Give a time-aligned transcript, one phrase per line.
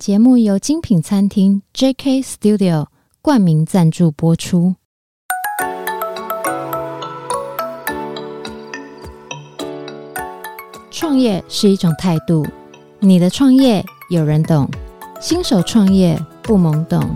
[0.00, 2.86] 节目由精品餐厅 JK Studio
[3.20, 4.74] 冠名赞助播出。
[10.90, 12.46] 创业是一种态度，
[12.98, 14.66] 你的创业有人懂，
[15.20, 17.14] 新手创业不懵懂，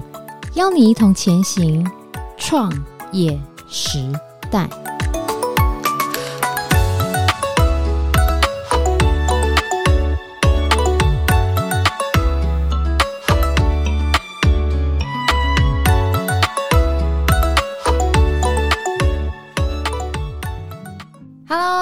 [0.52, 1.90] 邀你一同前行，
[2.36, 2.70] 创
[3.12, 4.12] 业时
[4.50, 4.68] 代。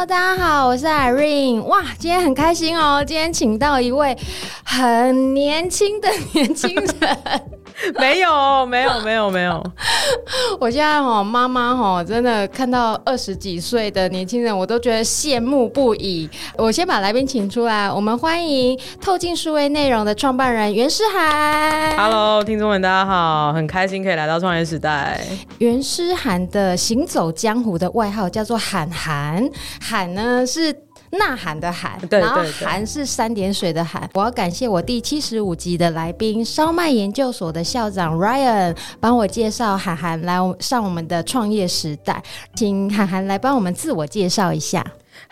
[0.04, 1.62] 大家好，我是 Irene。
[1.62, 3.04] 哇，今天很开心哦！
[3.06, 4.18] 今天请到一位
[4.64, 7.61] 很年轻的年轻人。
[7.98, 9.62] 没有，没有，没有，没有。
[10.60, 16.28] 我现在哈妈妈哈真的看到二十几岁的年轻人，我都觉得羡慕不已。
[16.56, 21.96] 我先把来宾请出来，我们欢迎透镜数位内容的创办人袁诗涵。
[21.96, 25.20] Hello，听众们，大家好，很开心可以来到创业时代。
[25.58, 29.48] 袁诗涵的行走江湖的外号叫做喊涵，
[29.80, 30.74] 喊呢是。
[31.12, 34.08] 呐喊的喊，对对对，然后喊是三点水的喊。
[34.14, 42.22] 我要感谢我第七十五集的来宾烧麦研究所的校长 Ryan，帮我介绍涵涵来上我们的创业时代，
[42.54, 44.84] 请涵涵来帮我们自我介绍一下。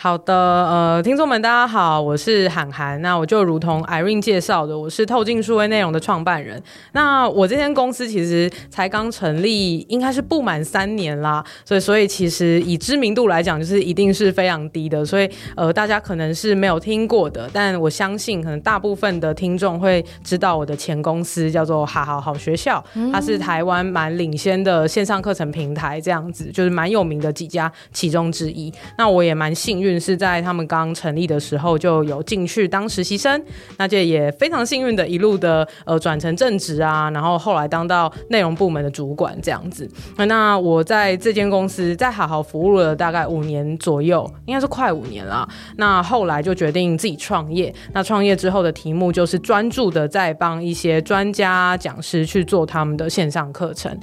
[0.02, 2.98] 好的，呃，听众们，大家好，我是韩寒。
[3.02, 6.62] 那我就如同 Irene 介绍的，我是透镜数位内容的创办人。
[6.92, 15.04] 那我这间公司其实才刚成立，应该是不满三年啦，所以，所以其实以知名度来讲，就是一定是非常低的。
[15.04, 28.72] 所以，呃，大家可能是没有听过的，但我相信，可能大部分的听众会知道我的前公司叫做哈好好学校，它是台湾蛮领先的线上课程平台，这样子就是蛮有名的几家其中之一。
[28.96, 29.89] 那我也蛮幸运。
[29.98, 33.42] 是在他们刚成立的时候就有进去当实习生，
[33.78, 39.91] 那这也非常幸运的一路的呃转成正职啊，然后后来当到内容部门的主管这样子。
[40.16, 45.48] 那我在这间公司在好好服务了大概五年左右，应该是快五年了。
[45.76, 47.75] 那后来就决定自己创业。
[47.93, 53.98] 那创业之后的题目就是专注的在帮一些专家讲师去做他们的线上课程。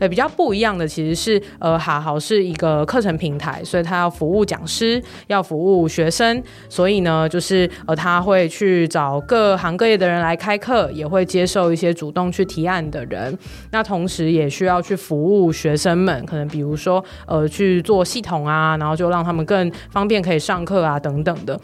[0.00, 13.38] 呃，比较不一样的其实是，呃，哈好是一个课程平台，所以他要服务讲师，要服务学生，所以呢，就是呃，他会去找各行各业的人来开课，也会接受一些主动去提案的人，
[13.70, 21.60] 那同时也需要去服务学生们，可能比如说呃去做系统啊，然后就让他们更方便可以上课啊等等的。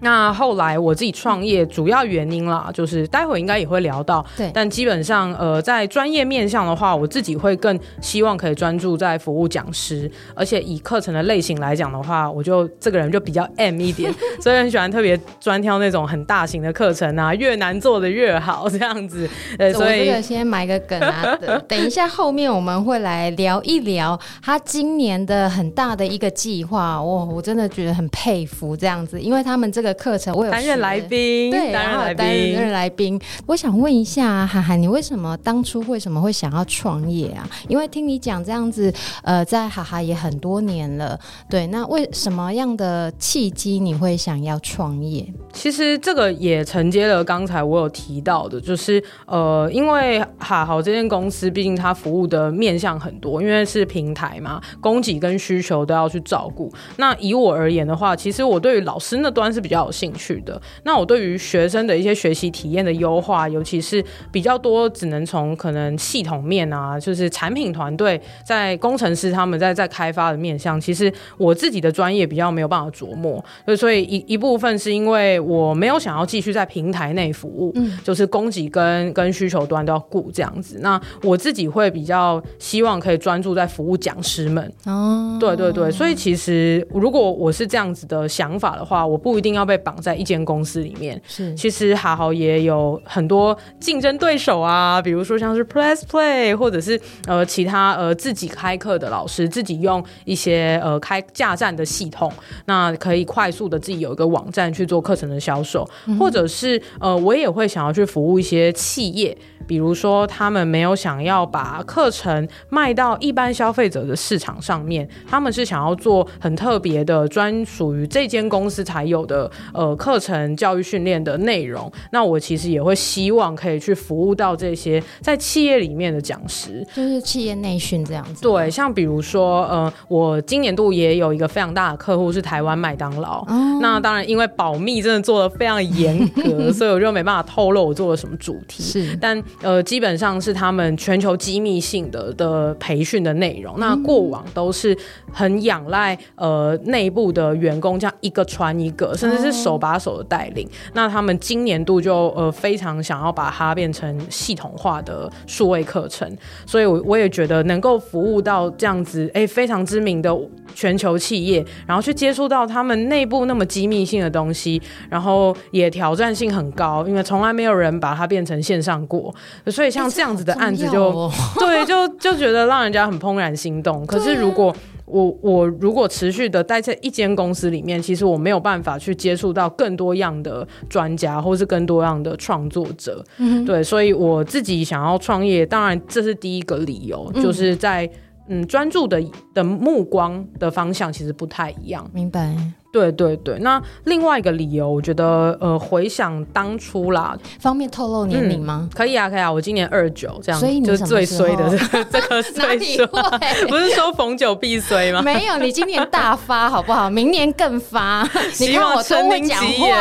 [0.00, 4.24] 那后来我自己创业主要原因啦，就是待会应该也会聊到。
[4.36, 4.50] 对。
[4.54, 14.10] 但基本上，呃，在专业面向的话，我自己会更希望可以专注在服务讲师，而且以课程的类型来讲的话，我就这个人就比较 M 一点，
[14.40, 19.28] 所以很喜欢特别专挑那种很大型的课程啊，越难做的越好这样子。
[19.58, 21.36] 呃，所以这个先埋个梗啊，
[21.68, 27.02] 等一下后面我们会来聊一聊他今年的很大的一个计划。
[27.02, 29.89] 哇，我真的觉得很佩服这样子，因为他们这个。
[29.94, 33.20] 课程我有担任来宾，对，然后担任来宾。
[33.46, 37.48] 我想问一下，涵涵，你为什么当初为什么会想要创业啊？
[37.68, 38.92] 因为听你讲这样子，
[39.22, 41.18] 呃，在哈哈也很多年了，
[41.48, 45.26] 对，那为什么样的契机你会想要创业？
[45.52, 56.72] 其实这个也承接了刚才我有提到的，就是呃，因为哈好这间公司，毕竟它服务的面向很多，因为是平台嘛，供给跟需求都要去照顾。
[56.96, 59.79] 那以我而言的话，其实我对于老师那端是比较。
[59.84, 73.42] 有兴趣的，那我对于学生的一些学习体验的优化，尤其是比较多，只能从可能系统面啊，就是产品团队在工程师他们在在开发的面向，其实我自己的专业比较没有办法琢磨，
[73.76, 80.80] 所以一一部分是因为我没有想要继续在平台内服务，嗯，就是供给跟跟需求端都要顾这样子。
[80.82, 84.72] 那我自己会比较希望可以专注在服务讲师们。
[84.84, 89.69] 哦，对对对，所以其实如果我是这样子的想法的话，我不一定要。
[89.70, 102.32] 被绑在一间公司里面，是其实哈好也有很多竞争对手啊，比如说像是 PressPlay，或者是呃其他呃自己开课的老师，自己用一些呃开架站的系统，
[102.64, 109.38] 那可以快速的自己有一个网站去做课程的销售，嗯、或者是呃我也会想要去服务一些企业。
[109.68, 128.42] 比如说，他们没有想要把课程卖到一般消费者的市场上面，他们是想要做很特别的、专属于这间公司才有的呃课程教育训练的内容，那我其实也会希望可以去服务到这些在企业里面的讲师，就是企业内训这样子。
[128.42, 138.82] 对，像比如说，呃，我今年度也有一个非常大的客户是台湾麦当劳，哦、那当然因为保密真的做的非常严格， 所以我就没办法透露我做了什么主题。
[138.82, 143.78] 是，但呃，基本上是他们全球机密性的的培训的内容。
[143.78, 144.96] 那过往都是
[145.32, 150.66] 很仰赖呃内部的员工这样一个传一个，甚至是手把手的带领。
[150.66, 156.30] 哦、那他们今年度就呃非常想要把它变成系统化的数位课程，
[156.66, 160.36] 所以我我也觉得能够服务到这样子哎、欸、非常知名的
[160.74, 169.34] 全球企业，然后去接触到他们内部那么机密性的东西，然后也挑战性很高，因为从来没有人把它变成线上过，
[169.66, 174.04] 所以像这样子的案子就、欸哦、对就就觉得让人家很怦然心动。
[174.06, 174.74] 可是如果
[175.10, 183.24] 我我如果持续的待在一间公司里面，其实我没有办法去接触到更多样的专家，或是更多样的创作者。
[183.38, 188.08] 嗯，对，所以我自己想要创业，当然这是第一个理由，嗯、就是在
[188.48, 189.22] 嗯专注的
[189.52, 192.08] 的目光的方向其实不太一样。
[192.14, 192.56] 明白。
[192.92, 198.80] 对对对，那另外一个理由，我觉得呃，回想当初啦，方便透露年龄吗？
[198.82, 198.90] 嗯？
[198.92, 201.78] 可以啊，可以啊，我今年二九，这样，所以你就是最衰的
[202.10, 203.06] 这个岁数
[203.68, 205.22] 不是说逢九必衰吗？
[205.22, 207.08] 没有，你今年大发好不好？
[207.08, 209.96] 明年更发，希望我陈年吉言，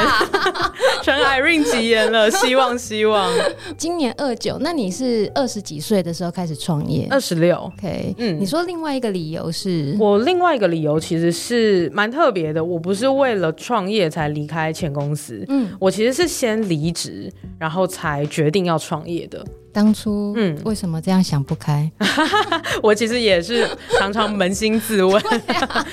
[1.03, 3.31] 陈 Irene 吉言了，希望希望。
[3.77, 7.07] 今年二九，那你是二十几岁的时候开始创业？
[7.11, 9.95] 二十六，OK，嗯，你说另外一个理由是？
[9.99, 12.78] 我另外一个理由其实是蛮特别的，我。
[12.79, 17.29] 我不是为了创业才离开前公司，嗯，我其实是先离职，
[17.59, 19.45] 然后才决定要创业的。
[19.79, 21.89] 当初，嗯，为什么这样想不开？
[22.83, 23.65] 我其实也是
[23.97, 25.15] 常常扪心自问。
[25.47, 25.85] 啊、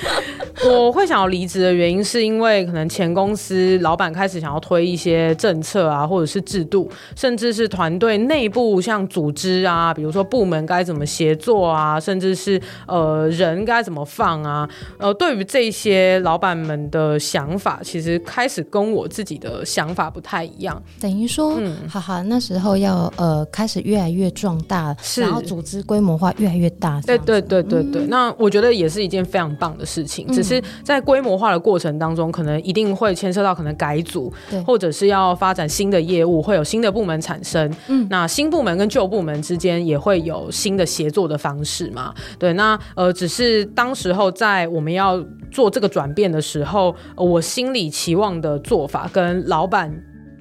[0.65, 14.69] 我会想要离职的原因，是因为可能前公司老板开始想要推一些政策啊，或者是制度，甚至是团队内部像组织啊，比如说部门该怎么协作啊，甚至是呃人该怎么放啊。
[14.99, 20.83] 呃，对于这些老板们的想法，其实开始跟我自己的想法不太一样。
[20.99, 23.67] 等于说，嗯，哈哈，那时候要呃开。
[23.67, 27.01] 开始越来越壮大，是然后组织规模化越来越大。
[27.03, 30.27] 对对对对对，嗯、那我觉得也是一件非常棒的事情。
[30.29, 37.71] 嗯、只是在规模化的过程当中，可能一定会牵涉到可能改组，对或者是要发展新的业务，会有新的部门产生。
[37.89, 42.15] 嗯，那新部门跟旧部门之间也会有新的协作的方式嘛？
[42.39, 49.93] 对，那呃，只是当时候在我们要做这个转变的时候，呃、我心里期望的做法跟老板。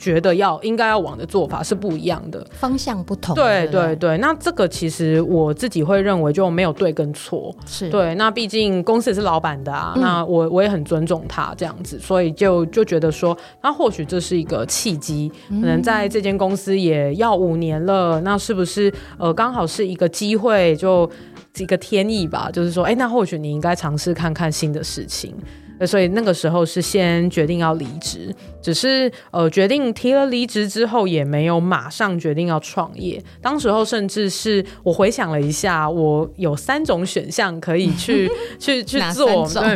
[0.06, 3.34] 觉得要应该要往的做法是不一样的，方向不同。
[3.34, 8.14] 对对对，那这个其实我自己会认为就没有对跟错，是对。
[8.14, 21.10] 那毕竟公司也是老板的啊，嗯、那我我也很尊重他这样子，所以就就觉得说，那或许这是一个契机，可能在这间公司也要五年了，那是不是呃刚好是一个机会，就
[21.58, 22.52] 一个天意吧？
[22.54, 25.34] 就是说，哎，那或许你应该尝试看看新的事情。
[25.84, 33.22] 所以那个时候是先决定要离职，只是呃决定提了离职之后，也没有马上决定要创业。
[33.42, 38.30] 当时候甚至是我回想了一下，我有三种选项可以去
[38.60, 39.48] 去去做。
[39.50, 39.76] 对，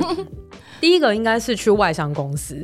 [0.80, 2.56] 第一个应该是去外商公司，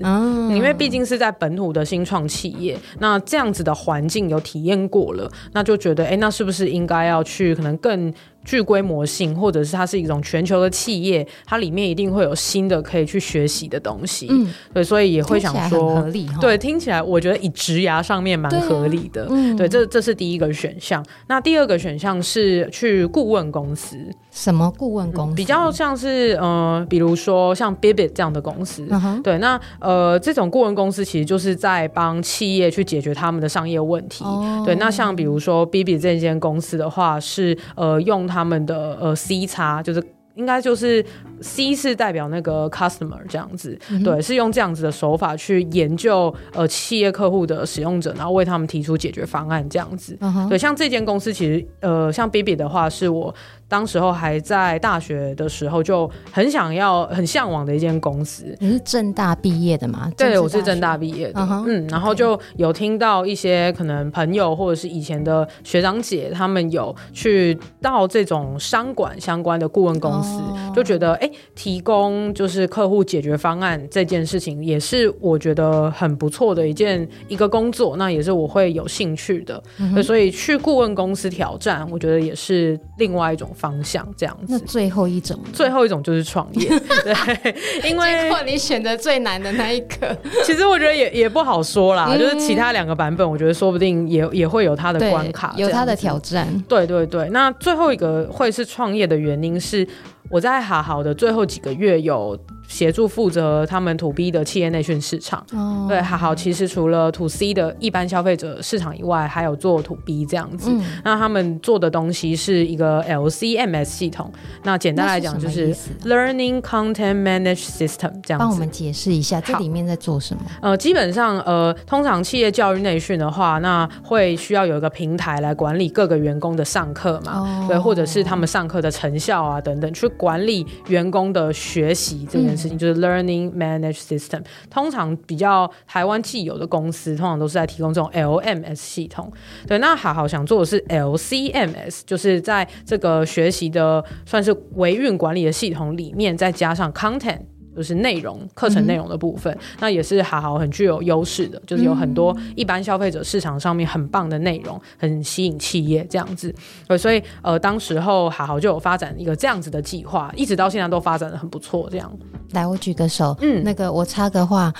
[0.49, 8.13] 因为毕竟是在本土的新创企业，那这样子的环境有体验过了，那就觉得哎，那是不是应该要去可能更。
[8.45, 14.27] 具规模性，或者是它是一种全球的企业，它里面一定会有新的可以去学习的东西。
[14.29, 19.25] 嗯，对，所以也会想说，合理对，听起来我觉得以职涯上面蛮合理的。
[19.25, 21.05] 对，啊嗯、对，这这是第一个选项。
[21.27, 23.97] 那第二个选项是去顾问公司。
[24.31, 25.33] 什么顾问公司？
[25.33, 28.85] 嗯、比较像是呃，比如说像 Bibit 这样的公司。
[28.85, 29.21] Uh.
[29.21, 34.23] 对，那呃，这种顾问公司其实就是在帮企业去解决他们的商业问题。
[34.23, 34.65] Oh.
[34.65, 41.03] 对，那像比如说 Bibit 这间公司的话，是呃用他们的呃 C 叉，就是应该就是
[41.39, 43.69] C 是代表那个 customer 这样子。
[43.87, 44.03] Mm hmm.
[44.03, 50.17] 对，是用这样子的手法去研究呃企业客户的使用者，然后为他们提出解决方案这样子。
[50.19, 50.49] Uh.
[50.49, 53.33] 对，像这间公司其实呃，像 Bibit 的话，是我。
[53.75, 58.55] 当时候还在大学的时候，就很想要、很向往的一间公司。
[58.61, 60.09] 你是正大毕业的吗？
[60.15, 61.41] 对，我是正大毕业的。
[61.41, 61.63] Uh huh.
[61.67, 70.73] 嗯，然后就有听到一些可能朋友或者是以前的学长姐，他们有去到这种商管相关的顾问公司，oh.
[70.73, 77.97] 就觉得哎，提供就是客户解决方案这件事情，也是我觉得很不错的一件一个工作。
[77.97, 80.01] 那也是我会有兴趣的，uh huh.
[80.01, 84.45] 所以去顾问公司挑战，我觉得也是另外一种方方向这样子。
[84.47, 86.69] 那最后一种，最后一种就是创业，
[87.03, 87.55] 对，
[87.89, 96.47] 因为你选择最难的那一个，其实我觉得也也不好说啦，嗯、就是其他两个版本，我觉得说不定也也会有它的关卡，有它的挑战。
[96.67, 99.87] 对对对，那最后一个会是创业的原因是
[100.29, 102.37] 我在好好的最后几个月有。
[102.67, 105.87] 协助负责他们 To B 的企业内训市场，oh.
[105.87, 110.69] 对，好好，其实除了 To C 的一般消费者市场以外，还有做 To B 这样子。
[110.71, 114.31] 嗯、那他们做的东西是一个 LCMS 系统。
[114.63, 118.45] 那简单来讲就是 Learning Content Management System 这样子。
[118.45, 120.41] 帮我们解释一下这里面在做什么？
[120.61, 127.67] 呃，基本上呃，通常企业教育内训的话，那会需要有一个平台来管理各个员工的上课嘛，oh.
[127.67, 132.77] 对，或者是他们上课的成效啊等等，去管理员工的学习这件事情。
[132.77, 139.31] 嗯就是 learning manage system，通常比较台湾既有的公司，通常都是在提供这种 LMS 系统。
[139.65, 147.39] 对，那好好想做的是 LCMS，就是在这个学习的算是维运管理的系统里面，再加上 content。
[147.75, 156.53] 就是内容课程内容的部分，嗯、那也是好好很具有优势的，就是有很多一般消费者市场上面很棒的内容，很吸引企业这样子。
[156.87, 161.87] 对，所以呃，当时候好好就有发展一个这样子的计划，一直到现在都发展的很不错。
[161.91, 162.11] 这样，
[162.51, 164.73] 来，我举个手，嗯，那个我插个话，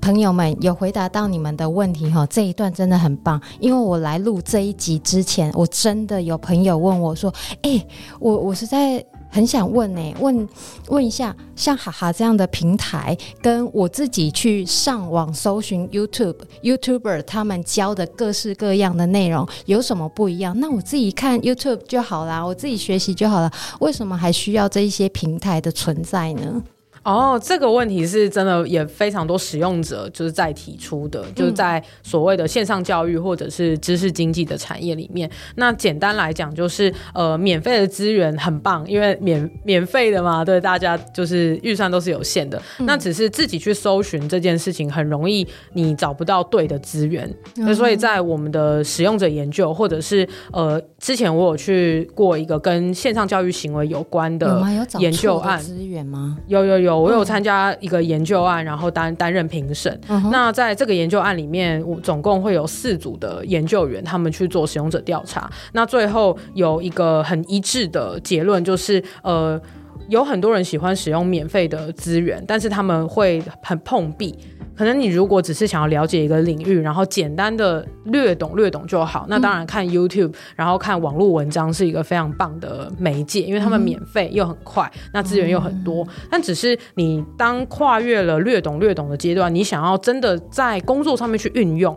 [0.00, 7.32] 朋友们有回答到你们的问题哈，这一段真的很棒，因为我来录这一集之前，我真的有朋友问我说，
[7.62, 7.86] 哎、欸，
[8.18, 9.04] 我我是在。
[9.30, 10.48] 很想问呢、问
[10.88, 20.58] 问一下，像哈哈这样的平台，跟我自己去上网搜寻 YouTube YouTuber 他们教的各式各样的内容有什么不一样？
[20.58, 26.62] 那我自己看 YouTube 就好啦，我自己学习就好了，为什么还需要这一些平台的存在呢？
[27.08, 35.30] 哦，这个问题是真的也非常多使用者就是在提出的，就是在所谓的线上教育或者是知识经济的产业里面。
[35.54, 42.60] 那简单来讲，就是呃，免费的资源很棒，因为免免费的嘛，对大家就是预算都是有限的。
[42.78, 47.34] 嗯、那只是自己去搜寻这件事情很容易，你找不到对的资源。
[47.56, 54.62] 那、嗯、所以在我们的使用者研究，或者是呃，之前我有去过一个跟线上教育行为有关的
[54.98, 56.36] 研究案，资源吗？
[56.48, 56.97] 有有有。
[56.98, 60.00] 我有参加一个研究案，然后担担任评审。
[60.08, 65.50] 嗯、那在这个研究案里面，我总共会有四组的研究员，他们去做使用者调查。
[65.72, 69.60] 那最后有一个很一致的结论，就是呃，
[70.08, 74.34] 有很多人喜欢使用免费的资源，但是他们会很碰壁。
[74.74, 86.06] 可能你如果只是想要了解一个领域，然后简单的略懂略懂就好，那当然看 YouTube，然后看网络文章是一个非常棒的媒介，因为他们免费又很快，那资源又很多。
[86.30, 91.96] 但只是你当跨越了略懂略懂的阶段，你想要真的在工作上面去运用，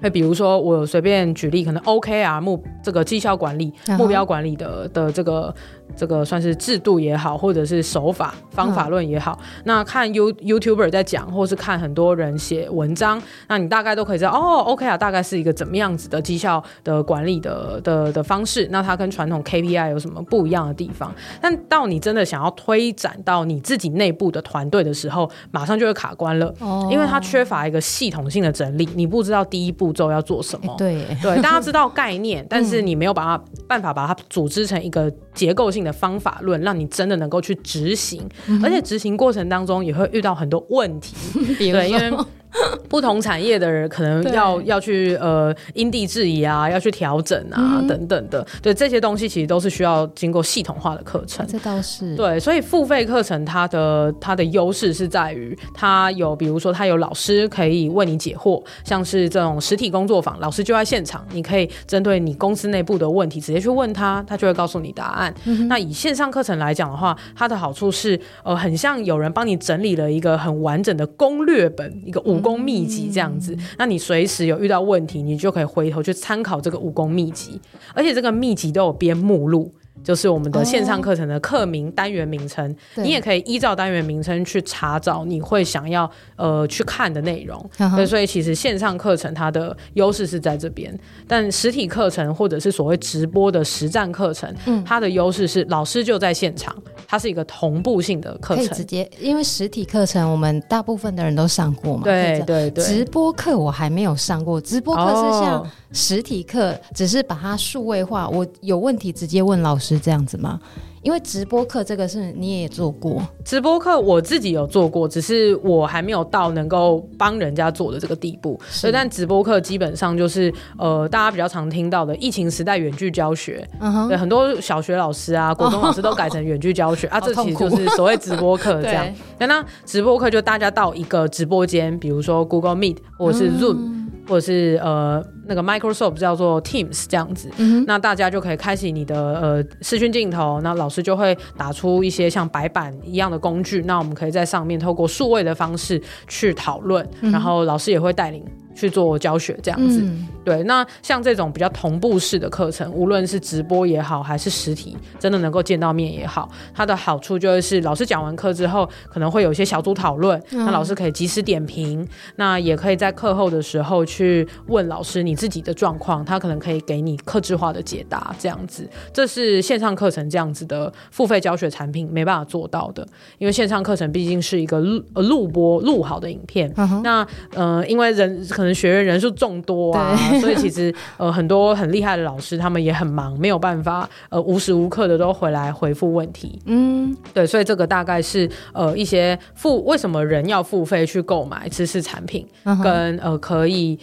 [0.00, 5.52] 那比如说我随便举例，可能 OKR 目这个绩效管理、目标管理的的这个。
[5.96, 18.68] 这个算是制度也好，或者是手法方法论也好，嗯、那看 You YouTuber 在讲，或是看很多人写文章，那你大概都可以知道哦，OK 啊，大概是一个怎么样子的绩效的管理的的的方式。
[18.70, 21.14] 那它跟传统 KPI 有什么不一样的地方？
[21.40, 30.74] 但到你真的想要推展到你自己内部的团队的时候，马上就会卡关了，哦、因为它缺乏一个系统性的整理，你不知道第一步骤要做什么。
[30.78, 41.14] 对对，大家知道概念，但是你没有把它办法把它组织成一个结构性的方法论，让你真的能够去执行，嗯、而且执行过程当中也会遇到很多问题，
[41.70, 42.10] 对，因为。
[42.88, 51.44] 不同产业的人可能要要去呃因地制宜啊，要去调整啊、嗯、等等的，对这些东西其实都是需要经过系统化的课程。
[51.46, 65.34] 这倒是对，所以付费课程它的它的优势是在于它有，比如说它有老师可以为你解惑，像是这种实体工作坊，老师就在现场，你可以针对你公司内部的问题直接去问他，他就会告诉你答案。
[65.44, 72.43] 嗯、那以线上课程来讲的话，它的好处是呃很像有人帮你整理了一个很完整的攻略本，一个五。
[72.44, 77.58] 武功秘籍这样子，那你随时有遇到问题，你就可以回头去参考这个武功秘籍，
[77.94, 79.72] 而且这个秘籍都有编目录。
[80.02, 87.58] 就是我们的线上课程的课名单元名称，哦、你也可以依照单元名称去查找你会想要呃去看的内容。
[87.78, 90.94] 呵呵所以其实线上课程它的优势是在这边，
[91.26, 96.74] 但实体课程或者是所谓直播的实战课程，嗯、它的优势是老师就在现场，
[97.06, 110.60] 它是一个同步性的课程，可以直接，因为实体课程我们大部分的人都上过嘛，对对对，直播课我还没有上过，直播课是像实体课，只是把它数位化，我有问题直接问老师这样子吗？
[111.02, 118.58] 因为直播课这个是你也做过，直播课我自己有做过，只是我还没有到能够帮人家做的这个地步。
[118.70, 129.06] 所以，但直播课基本上就是呃，大家比较常听到的疫情时代远距教学，嗯，对，很多小学老师啊、国中老师都改成远距教学、哦、 啊，这其实就是所谓直播课这样。
[129.38, 135.24] 那那直播课就大家到一个直播间，比如说 Google Meet 或者是 Zoom、嗯、或者是呃。
[135.46, 148.42] 那个 Microsoft 叫做 Teams 这样子，嗯、那大家就可以开启你的呃视讯镜头，那老师就会打出一些像白板一样的工具，那我们可以在上面透过数位的方式去讨论，嗯、然后老师也会带领。
[148.74, 150.62] 去做教学这样子，嗯、对。
[150.64, 168.88] 那像这种比较同步式的课程，无论是直播也好，还是实体，真的能够见到面也好，它的好处就是老师讲完课之后，可能会有一些小组讨论，嗯、那老师可以及时点评，那也可以在课后的时候去问老师你自己的状况，他可能可以给你克制化的解答，这样子。
[169.12, 173.06] 这是线上课程这样子的付费教学产品没办法做到的，
[173.38, 178.64] 因为线上课程毕竟是一个录播录好的影片，嗯、那呃因为人可能。
[178.64, 186.58] 可能学员人数众多啊， 所以其实呃很多很厉害的老师他们也很忙，没有办法呃无时无刻的都回来回复问题。
[186.64, 193.98] 嗯，对，所以这个大概是呃一些付为什么人要付费去购买知识产品，嗯、跟呃可以。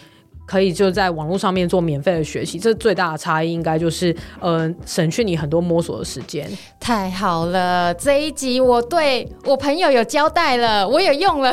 [0.52, 6.46] 可以就在网络上面做免费的学习，这最大的差异应该就是，呃，省去你很多摸索的时间。
[6.78, 11.50] 太好了，这一集我对我朋友有交代了，我也用了。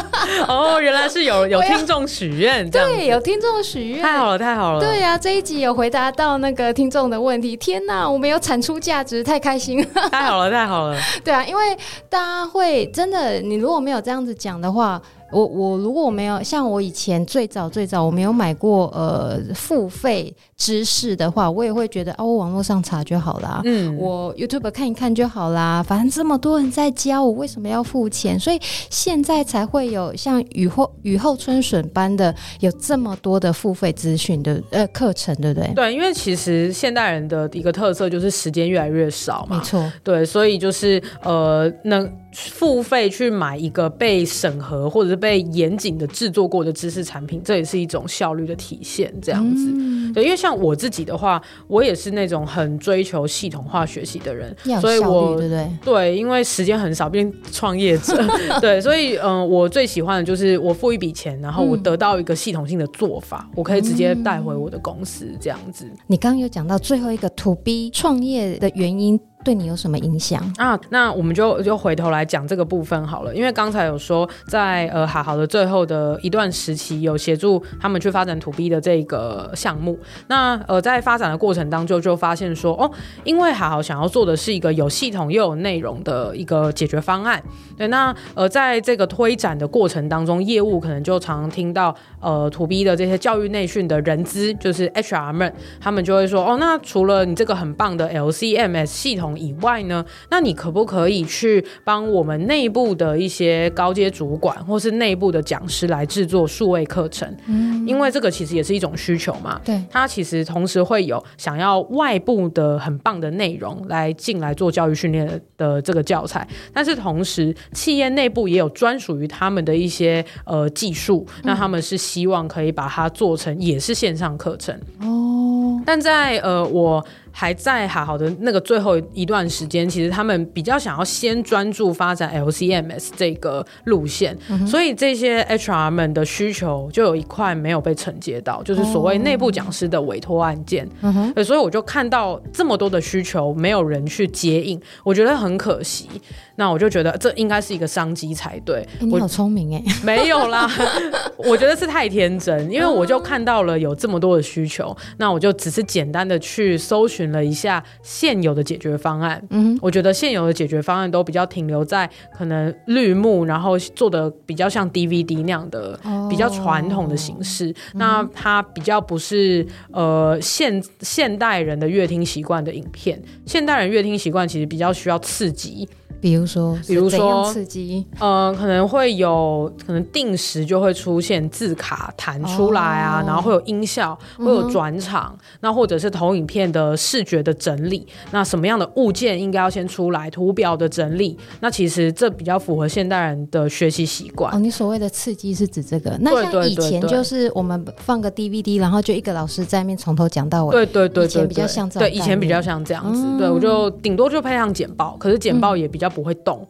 [0.46, 4.80] 哦，原来是有 有听众许愿，对，有听众许愿，太好了，太好了。
[4.80, 7.56] 对呀、啊，这一集有回答到那个听众的问题。
[7.56, 10.10] 天哪，我们有产出价值，太开心了。
[10.10, 10.98] 太好了，太好了。
[11.24, 11.74] 对啊，因为
[12.10, 15.00] 大家会真的，你如果没有这样子讲的话。
[15.32, 28.38] 我我如果没有像我以前最早最早我没有买过呃付费知识的话，我也会觉得哦，我网络上查就好啦，嗯，我 YouTube 看一看就好啦，反正这么多人在教，我为什么要付钱？
[28.38, 28.58] 所以
[28.90, 35.72] 现在才会有像雨后雨后春笋般的有这么多的付费资讯的呃课程，对不对？
[35.74, 42.10] 对，因为其实现代人的一个特色就是时间越来越少嘛，没错，对，所以就是呃能。
[42.32, 49.12] 付费去买一个被审核或者是被严谨的制作过的知识产品，这也是一种效率的体现。
[49.20, 58.16] 这样子，嗯、对，因为像我自己的话，我也是那种很追求系统化学习的人，所以我对对对，因为时间很少，毕竟创业者，
[58.60, 65.84] 对，所以嗯、呃，我最喜欢的就是我付一笔钱，然后我得到一个系统性的做法，嗯、我可以直接带回我的公司这样子。
[66.06, 69.20] 你刚刚有讲到最后一个 To B 创业的原因。
[69.44, 70.78] 对你有什么影响啊？
[70.90, 79.98] 那我们就就回头来讲这个部分好了，因为刚才有说在呃好好的最后的一段时期，有协助他们去发展 To B 的这个项目。
[80.28, 82.90] 那呃在发展的过程当中，就发现说哦，
[83.24, 87.42] 因为好好想要做的是一个有系统又有内容的一个解决方案。
[87.76, 99.31] 对，那呃在这个推展的过程当中，业务可能就常常听到呃 To B 的这些教育内训的人资，就是 HR 们，他们就会说哦，那除了你这个很棒的 LCMS 系统。
[99.38, 107.28] 以外呢，那你可不可以去帮我们内部的一些高阶主管，或是内部的讲师来制作数位课程？
[107.46, 109.60] 嗯，因为这个其实也是一种需求嘛。
[109.64, 125.80] 对，他其实同时会有想要外部的很棒的内容来进来做教育训练的这个教材，但是同时企业内部也有专属于他们的一些呃技术，那他们是希望可以把它做成也是线上课程哦。
[125.84, 127.04] 但在呃我。
[127.32, 140.88] 还在好好的那个最后一段时间，其实他们比较想要先专注发展 LCMS 这个路线，嗯、所以这些 HR 们的需求就有一块没有被承接到，就是所谓内部讲师的委托案件。
[141.00, 146.08] 嗯、所以我就看到这么多的需求，没有人去接应，我觉得很可惜。
[146.56, 148.86] 那我就觉得这应该是一个商机才对。
[149.00, 149.82] 欸、你好聪明哎！
[150.04, 150.70] 没有啦，
[151.38, 159.40] 我觉得是太天真，因为我就看到了有这么多的需求，那我就只是简单的去搜寻了一下现有的解决方案。
[159.50, 167.70] 嗯，我觉得现有的解决方案都比较停留在可能绿幕，然后做的比较像 DVD 那样的比较传统的形式。
[167.70, 173.22] 哦、那它比较不是呃现现代人的乐听习惯的影片。
[173.46, 175.88] 现代人乐听习惯其实比较需要刺激。
[176.22, 194.54] 比如说，比如说刺激，呃，可能会有可能定时就会出现字卡弹出来啊，哦、然后会有音效，会有转场，嗯、那或者是投影片的视觉的整理，那什么样的物件应该要先出来，图表的整理，那其实这比较符合现代人的学习习惯。
[194.54, 196.16] 哦，你所谓的刺激是指这个？
[196.20, 200.70] 那像以前就是我们放个 DVD，然后就一个老师在那边从头讲到尾。
[200.70, 202.08] 对对对对，对，以前比较像这样。
[202.08, 203.20] 对，以前比较像这样子。
[203.24, 206.66] 嗯、对，我就顶多就配上简报，可是简报也比较不会动。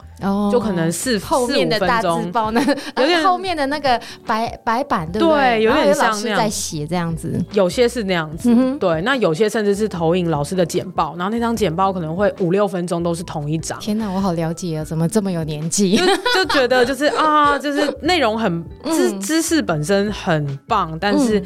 [0.52, 2.60] 就可能四后面的大字报呢，
[2.96, 5.58] 有点后面的那个白白板，对不对？
[5.58, 7.44] 对，有点像那样在写这样子。
[7.52, 9.02] 有些是那样子，嗯、对。
[9.02, 13.78] 那有些甚至是投影老师的简报，然后那张简报可能会五六分钟都是同一张。
[13.80, 15.96] 天哪，我好了解啊，怎么这么有年纪？
[15.96, 21.42] 就就觉得就是啊，就是内容很知、嗯、知识本身很棒，但是。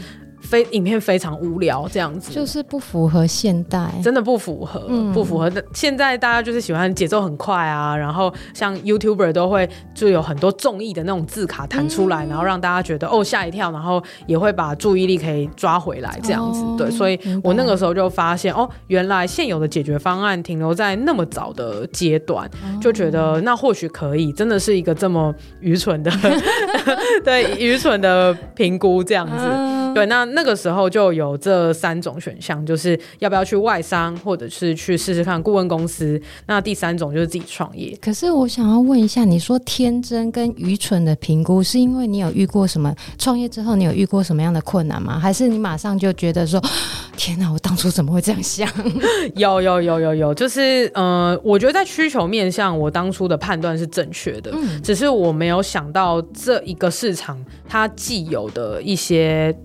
[0.47, 5.51] 嗯非影片非常无聊，这样子就是不符合现代，真的不符合，嗯、不符合。
[5.75, 16.63] 现在大家就是喜欢节奏很快啊，然后像 YouTuber 都会就有很多综艺的那种字卡弹出来，嗯、然后让大家觉得哦吓一跳，然后也会把注意力可以抓回来这样子。
[16.63, 26.13] 哦、对，所以我那个时候就发现哦，原来现有的解决方案停留在那么早的阶段，哦、就觉得那或许可以，真的是一个这么愚蠢的，
[27.25, 29.35] 对，愚蠢的评估这样子。
[29.39, 30.27] 嗯、对，那。
[30.37, 36.21] 那个时候就有这三种选项，就是要不要去外商，或者是去试试看顾问公司。
[36.47, 37.97] 那第三种就是自己创业。
[38.03, 42.95] 可是我想要问一下，你说天真跟愚蠢的评估，是因为你有遇过什么？
[43.17, 45.19] 创业之后你有遇过什么样的困难吗？
[45.19, 46.63] 还是你马上就觉得说，
[47.17, 48.69] 天哪，我当初怎么会这样想？
[49.37, 59.57] 有有有有有，就是呃，我觉得在需求面向，我当初的判断是正确的，嗯，只是我没有想到这一个市场它既有的一些。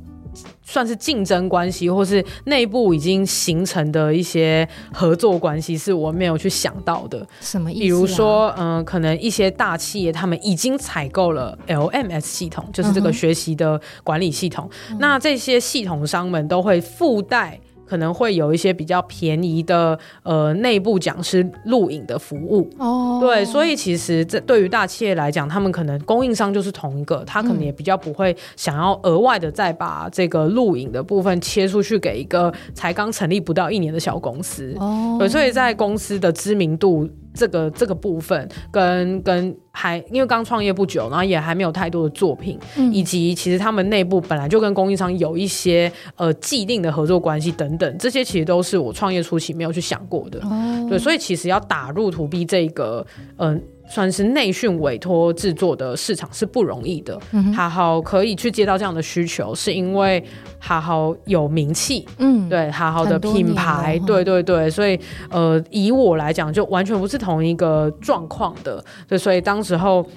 [0.71, 7.27] 算是竞争关系，或是内部已经形成的一些合作关系，是我没有去想到的。
[7.41, 7.79] 什么意思？
[7.81, 14.69] 比如说，嗯、呃，可能一些大企业他们已经采购了 LMS 系统，就是这个学习的管理系统。
[14.89, 17.59] 嗯、那这些系统商们都会附带。
[17.91, 22.69] 可能会有一些比较便宜的呃内部讲师录影的服务。
[22.77, 34.73] 哦，对，所以其实这对于大企业来讲，他们可能供应商就是同一个，他可能也比较不会想要额外的再把这个录影的部分切出去给一个才刚成立不到一年的小公司。
[34.79, 37.09] 哦，对，所以在公司的知名度。
[37.33, 50.39] 这个这个部分跟跟还因为刚创业不久，然后也还没有太多的作品，嗯、以及其实他们内部本来就跟供应商有一些呃既定的合作关系等等，这些其实都是我创业初期没有去想过的。
[50.39, 53.05] 哦、对，所以其实要打入 To B 这个
[53.37, 53.55] 嗯。
[53.55, 57.19] 呃算是内训委托制作的市场是不容易的。
[57.31, 60.23] 嗯哼，好好可以去接到这样的需求，是因为
[60.57, 64.97] 好好有名气，嗯，对，好好的品牌，对对对，所以
[65.29, 68.83] 呃，以我来讲，就完全不是同一个状况的。
[69.07, 70.07] 对，所以当时候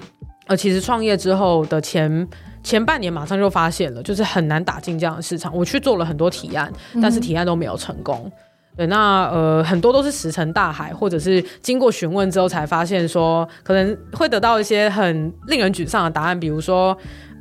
[0.47, 2.29] 呃，其实创业之后的前
[2.63, 5.55] 前半年，马上就发现了，就是很难打进这样的市场。
[5.55, 8.31] 我去做了很多提案，但是提案都没有成功。
[8.77, 16.97] 对，那呃，很多都是石沉大海，或者是经过询问之后才发现说，可能会得到一些很令人沮丧的答案，比如说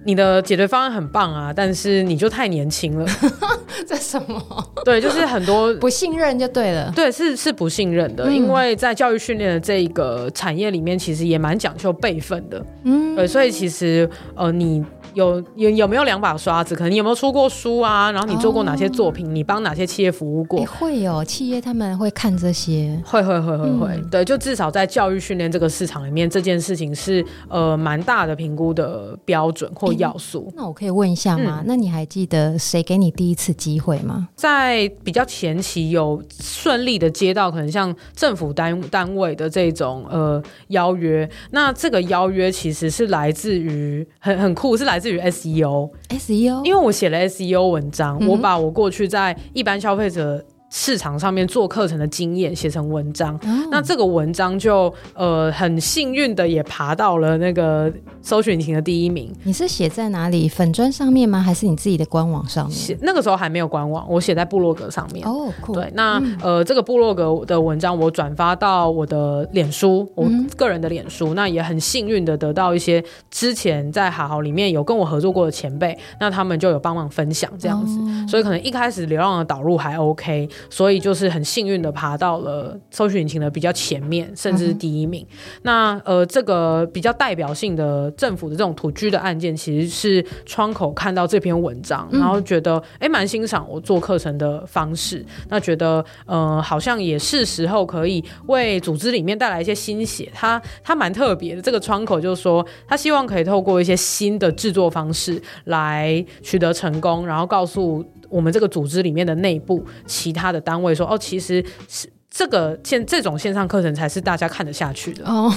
[0.05, 3.05] 你的解决方案很棒啊，但是你就太年轻了。
[3.87, 4.39] 这什么？
[4.85, 6.91] 对，就是很多不信任就对了。
[6.95, 12.63] 对，是是不信任的，嗯、因为在教育训练的这一个产业里面，其实也蛮讲究辈分的。
[12.83, 14.85] 嗯，对，所以其实呃，你。
[15.13, 16.75] 有有有没有两把刷子？
[16.75, 18.11] 可能你有没有出过书啊？
[18.11, 19.27] 然后你做过哪些作品？
[19.27, 20.59] 哦、你帮哪些企业服务过？
[20.59, 23.87] 欸、会有企业他们会看这些，会会会会会。
[23.95, 30.47] 嗯、对，就至少在教育训练这个市场里面，这件事情是呃蛮大的评估的标准或要素。
[30.49, 31.59] 欸、那我可以问一下吗？
[31.61, 34.27] 嗯、那你还记得谁给你第一次机会吗？
[34.35, 45.02] 在比较前期有顺利的接到可能像政府单单位的这种呃邀约，那这个邀约其实是来自于很很酷，是来自。
[45.03, 50.43] 至于 SEO，SEO，因为我写了 SEO 文章，嗯、我把我过去在一般消费者
[50.75, 59.31] 市场上面做课程的经验写成文章，哦、那这个文章就呃很幸运的也爬到了那个搜寻引擎的第一名。
[59.43, 60.49] 你是写在哪里？
[60.49, 61.39] 粉砖上面吗？
[61.39, 62.75] 还是你自己的官网上面？
[62.75, 65.23] 写那个时候还没有官网，我写在部落格上面。
[65.27, 65.73] 哦，酷。
[65.73, 80.49] 对，那、嗯、呃这个部落格的文章我转发到我的脸书，我个人的脸书，嗯、那也很幸运的得到一些之前在好好里面有跟我合作过的前辈，那他们就有帮忙分享这样子，哦、所以可能一开始流浪的导入还 OK。
[80.69, 85.25] 所以就是很幸运的爬到了搜寻引擎的比较前面，甚至是第一名。
[85.29, 100.31] 嗯、那呃，这个比较代表性的政府的这种土居的案件，其实是窗口看到这篇文章，然后觉得哎，蛮欣赏我做课程的方式，那觉得呃，好像也是时候可以为组织里面带来一些新血。
[100.33, 112.09] 他他蛮特别的，这个窗口就是说，他希望可以透过一些新的制作方式来取得成功，然后告诉我们这个组织里面的内部其他的单位说，哦，其实是。
[112.35, 115.23] 这个线这种线上课程才是大家看得下去的。
[115.23, 115.47] 哦，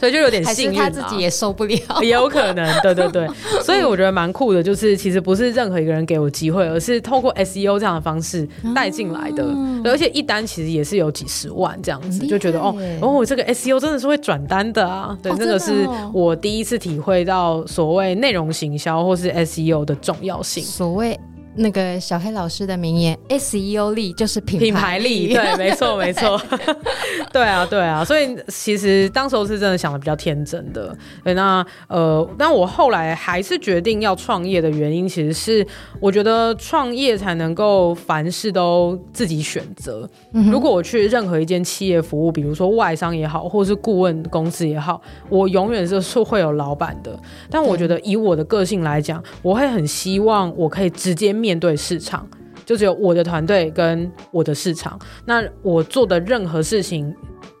[0.00, 3.24] 所以就有点 幸运，他自己也受不了，也 有可能，对对对，
[3.62, 8.44] 所以我觉得蛮酷的，就是其实不是任何一个人给我机会，而是透过 SEO 这样的方式
[8.74, 21.16] 带进来的，哦、而且一单其实也是有几十万这样子，就觉得哦哦，这个 SEO 真的是会转单的啊，对，这个、哦、是我第一次体会到所谓内容行销或是 SEO 的重要性，所谓。
[21.56, 26.40] 那个小黑老师的名言：“SEO 力就是品牌力。”品牌力，对， 没错，没错。
[27.32, 28.04] 对啊，对啊。
[28.04, 30.96] 所以其实当时候是真的想的比较天真的。
[31.22, 35.66] 对，那呃，但我后来还是决定要创业的原因，其实是
[36.00, 40.08] 我觉得创业才能够凡事都自己选择。
[40.32, 47.16] 嗯、如果我去任何一间企业服务，比如说外商也好，或是顾问公司也好，我永远是是会有老板的。
[47.48, 51.32] 但我觉得以我的个性来讲，我会很希望我可以直接。
[51.44, 52.26] 面对市场，
[52.64, 54.98] 就只有我的团队跟我的市场。
[55.26, 57.14] 那我做的任何事情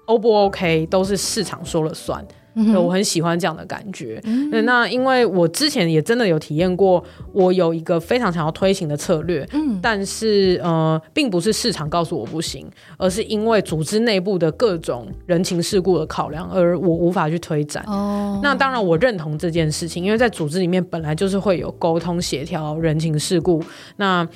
[0.06, 2.26] ，O 不 OK，都是市场说了算。
[2.54, 4.20] 嗯、我很喜欢这样的感觉。
[4.24, 17.84] 嗯、那因为我之前也真的有体验过，我有一个非常想要推行的策略，嗯，但是呃，并不是市场告诉我不行，而是因为组织内部的各种人情世故的考量，而我无法去推展。
[17.86, 23.62] 哦，那当然我认同这件事情，因为在组织里面本来就是会有沟通协调、人情世故。
[23.96, 24.26] 那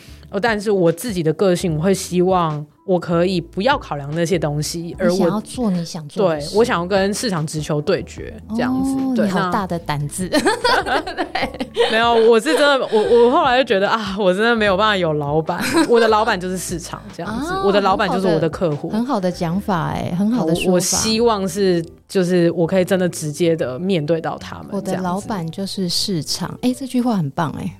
[0.42, 2.66] 但是我自己的个性，我会希望。
[2.88, 6.40] 我可以不要考量那些东西，而我想要做你想做的。
[6.40, 8.90] 对，我想要跟市场直球对决，这样子。
[8.92, 10.26] 哦、对，你好大的胆子。
[10.32, 18.88] 对没有，我是真的，我我后来就觉得啊，我真的没有办法有老板，我的老板就是市场这样子，啊、我的老板就是我的客户。
[18.88, 20.72] 很好的讲法，哎，很好的说法。
[20.72, 24.68] 我希望是，就是我可以真的直接的面对到他们。
[24.72, 27.70] 我的老板就是市场，哎，这句话很棒，哎。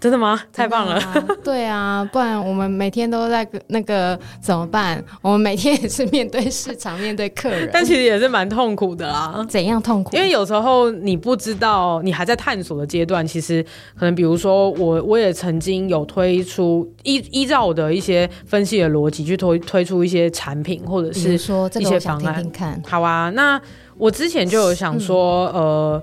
[0.00, 0.40] 真的吗？
[0.50, 0.98] 太棒了！
[1.44, 5.04] 对啊，不然我们每天都在那个怎么办？
[5.20, 9.44] 我们每天也是面对市场，面对客人， 但其实也是蛮痛苦的啦。
[9.46, 10.16] 怎样痛苦？
[10.16, 13.26] 因为有时候你不知道，你还在探索的阶段。
[13.26, 13.62] 其实
[13.94, 22.36] 可能，比如说我，我也曾经有推出依依照我的一些分析的逻辑去推推出一些产品，或者是说一些方案。
[22.36, 23.60] 听听看好啊，那
[23.98, 26.02] 我之前就有想说，嗯、呃。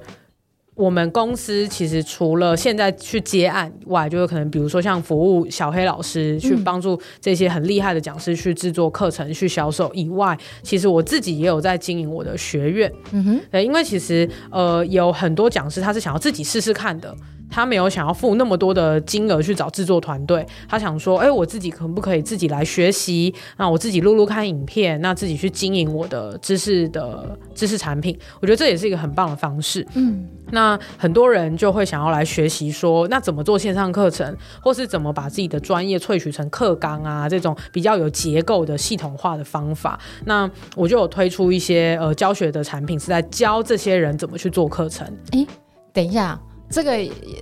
[0.77, 12.91] 我们公司其实除了现在去接案外，就有可能比如说像服务小黑老师，去帮助这些很厉害的讲师去制作课程、去销售以外，其实我自己也有在经营我的学院。
[13.11, 17.13] 嗯哼，对，因为其实呃有很多讲师他是想要自己试试看的。
[17.49, 23.33] 他没有想要付那么多的金额去找制作团队，他想说，哎、我自己可不可以自己来学习？
[23.57, 28.17] 那我自己录录看影片，那自己去经营我的知识的知识产品。
[28.41, 29.85] 我觉得这也是一个很棒的方式。
[29.95, 39.99] 嗯，那很多人就会想要来学习，说那怎么做线上课程，或是怎么把自己的专业萃取成课纲啊，这种比较有结构的系统化的方法。
[40.25, 45.07] 那我就有推出一些呃教学的产品，是在教这些人怎么去做课程。
[45.31, 45.45] 哎、
[45.93, 46.39] 等一下。
[46.69, 46.91] 这个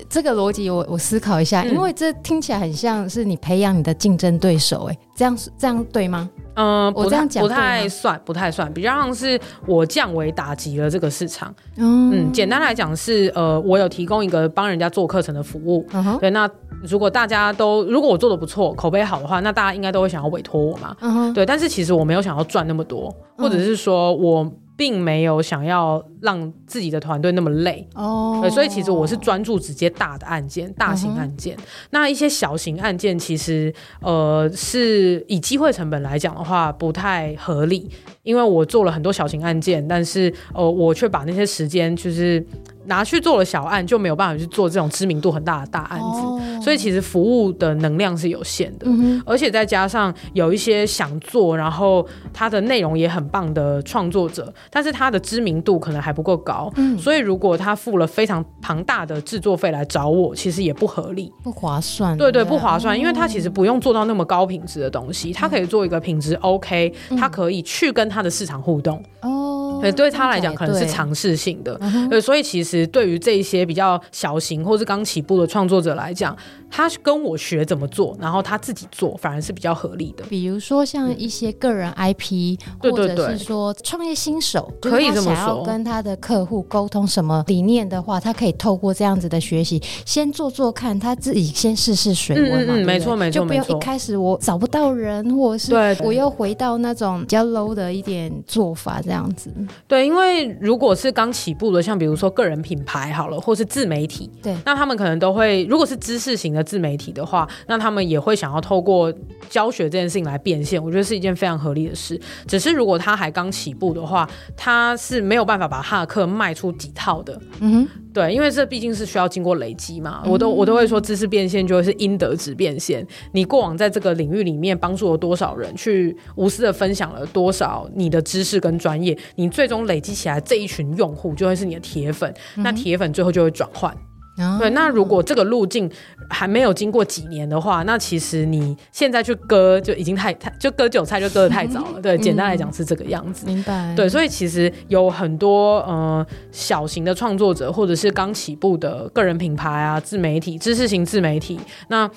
[0.09, 6.29] 这个逻辑，我我思考一下，嗯、因为这听起来很像是你培养你的竞争对手，哎，这样这样对吗？
[6.55, 11.53] 嗯，我这样讲不太算，不太算，比较像是我降维打击了这个市场。
[11.75, 15.85] 嗯，嗯，简单来讲是，呃，我有提供一个帮人家做课程的服务。
[16.21, 16.49] 对，那
[16.83, 20.95] 如果大家都如果我做的不错，口碑好的话，那大家应该都会想要委托我嘛。
[21.33, 24.49] 对，但是其实我没有想要赚那么多，或者是说我。
[24.77, 28.53] 并没有想要让自己的团队那么累哦，oh.
[28.53, 31.55] 所以其实我是专注直接大的案件、大型案件。
[31.55, 31.63] Uh huh.
[31.91, 37.89] 那一些小型案件，其实呃是以机会成本来讲的话，不太合理。
[38.23, 42.45] 因为我做了很多小型案件，但是呃我却把那些时间就是。
[42.87, 46.39] 拿去做了小案，就没有办法去做这种知名度很大的大案子，oh.
[46.63, 49.23] 所以其实服务的能量是有限的，mm hmm.
[49.25, 57.01] 而且再加上有一些想做，然后他的内容也很棒的创作者，但是他的知名度可能还不够高，mm hmm.
[57.01, 62.17] 所以如果他付了非常庞大的制作费来找我，其实也不合理，不划算。
[62.17, 69.03] 对对，不划算，因为他其实不用做到那么高品质的东西，他可以做一个品质 OK，他可以去跟他的市场互动。
[69.21, 69.64] 哦。
[69.77, 71.79] 哦，对，对他来讲可能是尝试性的，
[72.21, 76.35] 所以其实对于这一些比较小型或是刚起步的创作者来讲，
[76.75, 80.25] 他跟我学怎么做，然后他自己做，反而是比较合理的。
[80.25, 92.73] 比如说像一些个人 IP，或者是说创业新手，可以这么说，想要跟他的客户沟通什么理念的话，他可以透过这样子的学习，先做做看，他自己先试试水温嘛。
[92.73, 99.49] 嗯，嗯，没错没错，就不要一开始我找不到人，或者是我又回到那种比较 low 的一点做法这样子。
[99.87, 109.13] 对，因为如果是刚起步的，像比如说个人品牌好了，或是自媒体，对，那他们可能都会，如果是知识型的自媒体的话，那他们也会想要透过
[109.49, 112.19] 教学这件事情来变现，我觉得是一件非常合理的事。
[112.47, 117.39] 只是如果他还刚起步的话，他是没有办法把他的课卖出几套的。
[117.59, 120.23] 嗯哼，对，因为这毕竟是需要经过累积嘛。
[120.25, 123.05] 我都我都会说，知识变现就会是因德值变现。
[123.31, 132.33] 你过往在这个领域里面帮助了多少人，去无私的分享了多少你的知识跟专业，你最终累积起来这一群用户就会是你的铁粉。
[132.55, 133.95] 那铁粉最后就会转换。
[134.37, 134.59] Oh.
[134.59, 135.89] 对，那如果这个路径
[136.29, 142.01] 还没有经过几年的话，那其实你现在去割就已经太太就割韭菜就割得太早了。
[142.01, 143.45] 对，简单来讲是这个样子。
[143.45, 143.93] 明白。
[143.95, 152.09] 对，所以其实有很多呃小型的创作者，或者是刚起步的个人品牌啊、自媒体、知识型自媒体，那。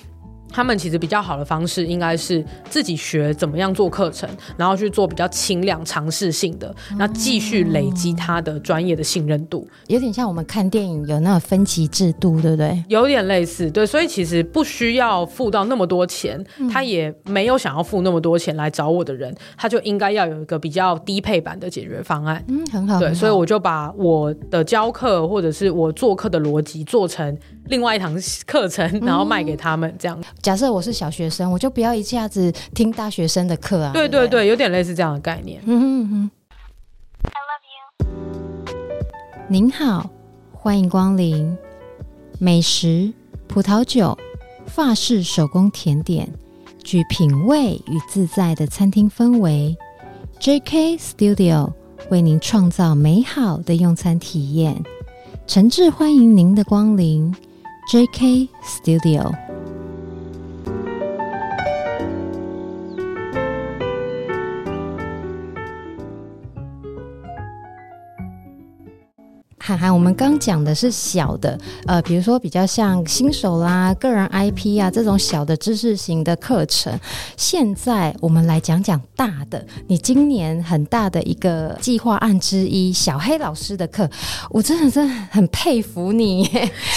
[0.51, 9.67] 他们其实比较好的方式，应该是自己学怎么样做课程，然后去做比较轻量、尝试性的，那继续累积他的专业的信任度。
[9.89, 12.85] 有点像我们看电影有那个分级制度，对不对？
[12.89, 13.87] 有点类似，对。
[13.87, 22.45] 所以其实不需要付到那么多钱，他也没有想要付那么多钱来找我的人，他就应该要有一个比较低配版的解决方案。
[22.49, 22.99] 嗯，很好。
[22.99, 30.19] 对，所以我就把我的教课或者是我做课的逻辑做成另外一堂课程，然后卖给他们这样。
[30.41, 33.93] 假设我是小学生，我就不要一下子听大学生的课啊。
[33.93, 35.61] 对对对，有点类似这样的概念。
[35.67, 36.31] 嗯哼哼。
[37.25, 38.75] I love you。
[39.49, 40.09] 您好，
[40.53, 41.57] 欢迎光临。
[42.39, 43.13] 美食、
[43.49, 44.17] 葡萄酒、
[44.67, 46.33] 法式手工甜点，
[46.85, 49.77] 具品味与自在的餐厅氛围。
[50.41, 51.73] JK Studio
[52.11, 54.81] 为您创造美好的用餐体验，
[55.49, 57.35] 诚挚欢迎您的光临。
[57.91, 59.48] JK Studio。
[69.69, 76.99] 涵涵，我们刚讲的是小的，呃，比如说比较像新手啦、个人 IP 啊这种小的知识型的课程。
[77.37, 84.09] 现在我们来讲讲大的，你今年很大的一个计划案之一，小黑老师的课，
[84.49, 86.45] 我真的真的很佩服你，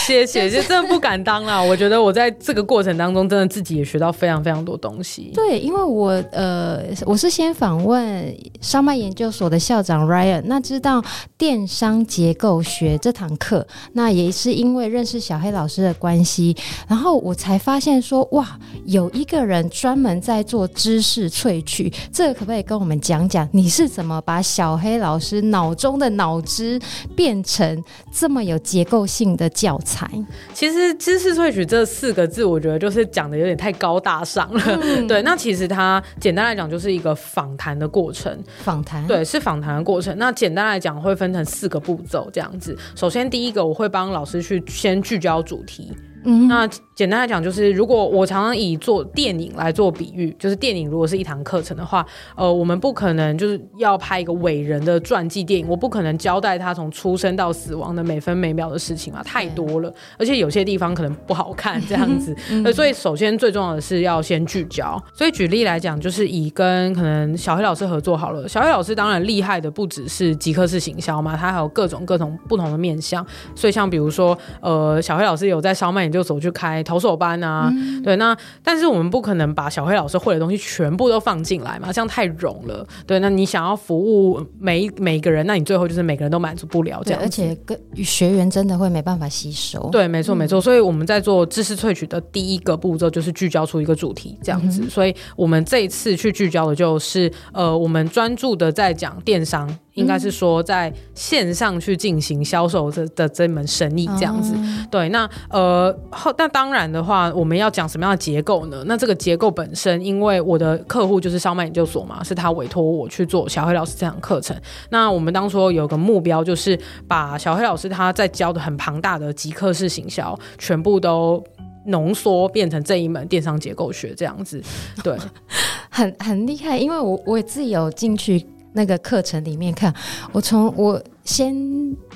[0.07, 1.59] 谢谢， 就真的不敢当啦。
[1.61, 5.29] 我觉得我在这个过程当中，真的自己也学到非常非常多东西。
[5.33, 11.03] 对，因为我呃，我是先访问商脉研究所的校长 Ryan，那知道
[11.37, 12.60] 电商结构。
[12.61, 16.55] 学这堂课，那也是因为认识小黑老师的关系，
[16.87, 26.79] 然后我才发现说，哇，有一个人专门在做知识萃取，这个可不可以跟我们讲讲，你是怎么把小黑老师脑中的脑汁
[27.15, 30.09] 变成这么有结构性的教材？
[30.53, 34.61] 其实“知识萃取”这四个字，我觉得就是讲的有点太高大上了。
[34.81, 38.37] 嗯、 对，那其实它简单来讲就是一个访谈的过程。
[38.63, 40.15] 访谈，对，是访谈的过程。
[40.17, 42.50] 那简单来讲会分成四个步骤，这样。
[42.95, 45.91] 首先，第一个我会帮老师去先聚焦主题。
[46.23, 46.69] 嗯，那
[47.01, 62.35] 简单来讲，就是如果我常常以做电影来做比喻，就是电影如果是一堂课程的话，呃，我们不可能就是要拍一个伟人的传记电影，我不可能交代他从出生到死亡的每分每秒的事情嘛，太多了，而且有些地方可能不好看这样子。
[62.63, 65.03] 呃， 所以首先最重要的是要先聚焦。
[65.11, 73.25] 所以举例来讲，就是以跟可能小黑老师合作好了，小黑老师当然厉害的不只是极客式行销嘛，他还有各种各种不同的面向。
[73.55, 76.01] 所以像比如说，呃，小黑老师有在烧麦。
[76.01, 82.85] 研究所去开投手班啊，嗯、对，那但是我们不可能把小黑老师会的东西全部都放进来嘛，这样太冗了。
[83.07, 89.87] 对，那你想要服务每每一个人，那你最后就是每个人都满足不了这样，而且跟学员真的会没办法吸收。
[89.89, 90.59] 对，没错没错。
[90.59, 94.81] 所以我们在做知识萃取的第一个步骤就是聚焦出一个主题，这样子。
[94.83, 99.73] 嗯、所以我们这一次去聚焦的就是，呃，我们专注的在讲电商。
[99.95, 105.09] 应该是说，在线上去进行销售的的这门生意这样子，嗯、对。
[105.09, 108.83] 那呃后，那当然的话，我们要讲什么样的结构呢？
[108.87, 114.55] 那这个结构本身，因为我的客户就是烧麦研究所嘛，是他委托我去做小黑老师这堂课程。
[114.89, 121.43] 那我们当初有个目标，就是把小黑老师他在教的很庞大的极客式行销，全部都
[121.87, 124.63] 浓缩变成这一门电商结构学这样子。
[125.03, 125.17] 对，
[125.91, 128.45] 很很厉害，因为我我也自己有进去。
[128.73, 129.93] 那个课程里面看，
[130.31, 131.55] 我从我先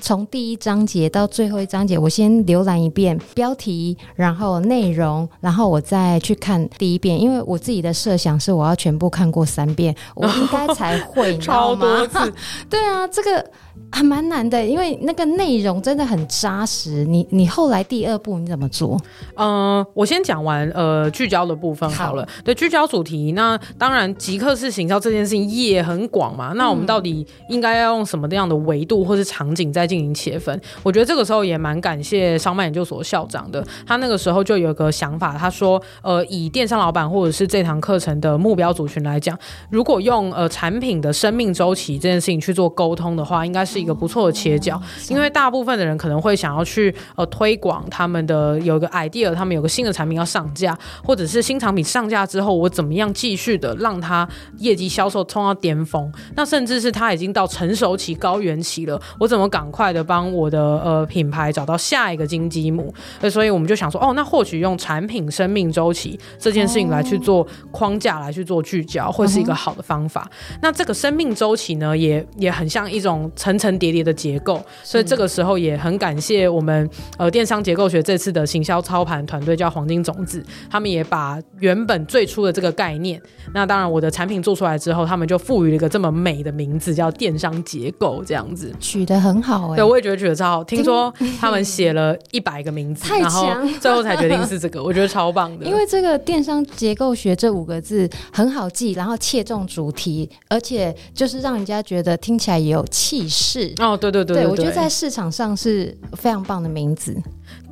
[0.02, 12.06] 从第一章节到最后一章节，我先浏览一遍标题，然后内容，然后我再去看第一遍，因为我自己的设想是我要全部看过三遍，我应该才会，你知道吗？
[12.70, 13.46] 对啊，这个。
[13.92, 17.04] 还蛮难的，因为那个内容真的很扎实。
[17.06, 18.98] 你你后来第二步你怎么做？
[19.36, 22.24] 嗯、呃，我先讲完呃聚焦的部分好了。
[22.24, 26.54] 好，对，聚焦主题，那当然即刻式行销这件事情也很广嘛。
[26.56, 30.58] 那我们到底应该要用什么样的维度或是场景再进行切分？
[30.82, 39.38] 我觉得这个时候也蛮感谢商办研究所校长的，他那个时候就有个想法，他说呃以电商老板或者是这堂课程的目标族群来讲，
[39.70, 43.66] 如果用呃产品的生命周期这件事情去做沟通的话，应该。
[43.66, 44.80] 是一个不错的切角，
[45.10, 54.30] 因为大部分的人可能会想要去呃推广他们的有一个 idea，他们有个新的产品要上架，或者是新产品上架之后，我怎么样继续的让它
[54.60, 56.14] 业绩销售冲到巅峰？
[56.36, 62.94] 那甚至是它已经到成熟期、高原期了，我怎么赶快的帮我的呃品牌找到下一个金鸡母？
[63.30, 70.30] 所以我们就想说，哦，那或许用产品生命周期这件事情来去做框架，来去做聚焦，会是一个好的方法。
[70.62, 73.32] 那这个生命周期呢，也也很像一种。
[73.36, 83.22] 层层叠叠的结构，所以这个时候也很感谢我们呃电商结构学这次的行销操盘团队叫黄金种子，他们也把原本最初的这个概念，
[83.54, 93.48] 那当然我的产品做出来之后，他们就赋予了一个这么美的名字叫电商结构这样子，取得很好哎、欸，对，我也觉得取得超好，听说他们写了一百个名字， 然后
[93.80, 103.36] 最后才决定是这个，我觉得超棒的，因为这个电商结构学这五个字很好记，然后切中主题，而且就是让人家觉得听起来也有气势。
[103.36, 107.16] 是哦，对对对，对，对，我觉得在市场上是非常棒的名字。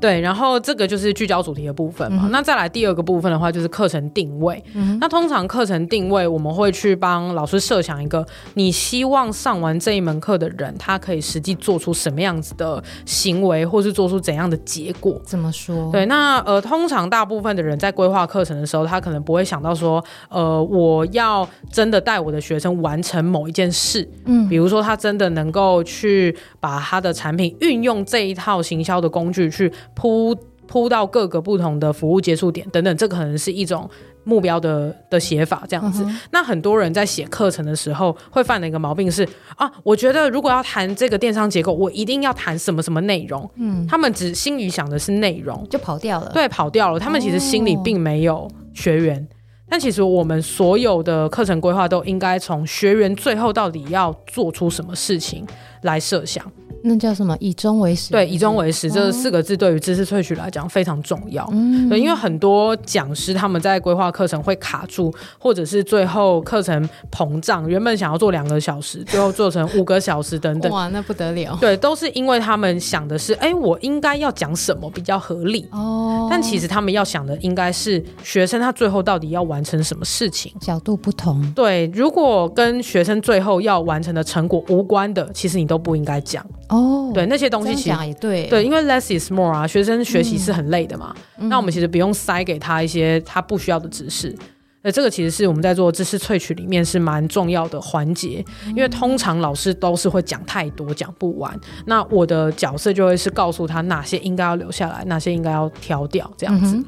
[0.03, 2.23] 对，然后这个就是聚焦主题的部分嘛。
[2.25, 4.61] 嗯、那再来第二个部分的话，就是课程定位。
[4.73, 8.25] 嗯、那通常课程定位，我们会去帮老师设想一个，
[8.55, 15.17] 你希望上完这一门课的人，他可以实际做出什么样子的行为，或是做出怎样的结果？
[15.23, 15.89] 怎么说？
[15.93, 24.05] 对，那呃，通常大部分的人在规划课程的时候，他可能不会想到说，呃，我要真的带我的学生完成某一件事。
[24.25, 29.71] 嗯，比如说他真的能够去把他的产品运用这一套行销的工具去。
[29.95, 30.35] 铺
[30.67, 33.89] 铺到各个不同的服务接触点等等，这个可能是一种
[34.23, 36.03] 目标的的写法，这样子。
[36.05, 39.27] 嗯、那很多人在写课程的时候会犯的一个毛病是
[39.57, 43.47] 啊，我觉得如果要谈这个电商结构，我一定要谈什么什么内容。
[43.55, 46.31] 嗯，他们只心里想的是内容，就跑掉了。
[46.33, 46.99] 对，跑掉了。
[46.99, 49.35] 他们其实心里并没有学员，哦、
[49.69, 55.45] 但其实我们所有的课程规划都应该从学员最后到底要做出什么事情
[55.81, 56.49] 来设想。
[56.83, 57.35] 那叫什么？
[57.39, 58.11] 以终为始。
[58.11, 61.47] 对，以终为始这四个字对于知识萃取来讲非常重要。
[61.51, 70.71] 嗯，对，因为很多讲师他们在规划课程会卡住，或者是最后课程膨胀，原本想要做两个小时，最后做成五个小时等等。
[70.71, 71.57] 哇，那不得了。
[71.59, 75.67] 对，都是因为他们想的是，哎，我应该要讲什么比较合理？
[75.71, 76.27] 哦。
[76.29, 80.51] 但其实他们要想的应该是学生他最后到底要完成什么事情？
[80.59, 81.51] 角度不同。
[81.53, 86.45] 对，如果跟学生最后要完成的成果无关的，其实你都不应该讲。
[86.69, 94.35] 哦，对，那些东西其实也对，对，因为 less is more 啊，学生学习是很累的嘛，嗯、那我们其实不用塞给他一些他不需要的知识，
[94.81, 106.75] 那这个其实是我们在做知识萃取里面是蛮重要的环节，因为通常老师都是会讲太多，讲不完，那我的角色就会是告诉他哪些应该要留下来，哪些应该要挑掉，这样子。
[106.75, 106.85] 嗯、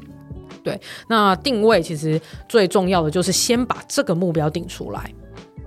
[0.64, 5.12] 对，那定位其实最重要的就是先把这个目标定出来。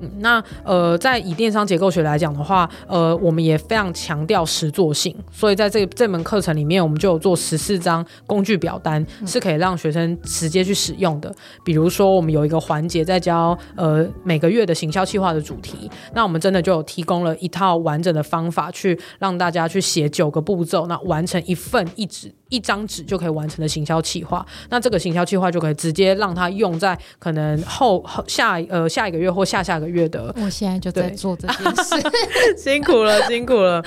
[0.02, 11.34] 嗯，那呃，在以电商结构学来讲的话，呃，我们也非常强调实作性，所以在这这门课程里面，我们就有做十四张工具表单，是可以让学生直接去使用的。
[11.64, 24.44] 比如说，我们有一个环节在教呃每个月的行销计划的主题，那我们真的就有提供了一套完整的方法，去让大家去写九个步骤，那完成一份一纸一张纸就可以完成的行销企划。
[24.70, 30.00] 那这个行销企划就可以直接让它用在可能后后下呃下一个月或下下个月。
[30.00, 31.96] 月的，我现在就在做这件事，
[32.56, 33.84] 辛苦了，辛苦了。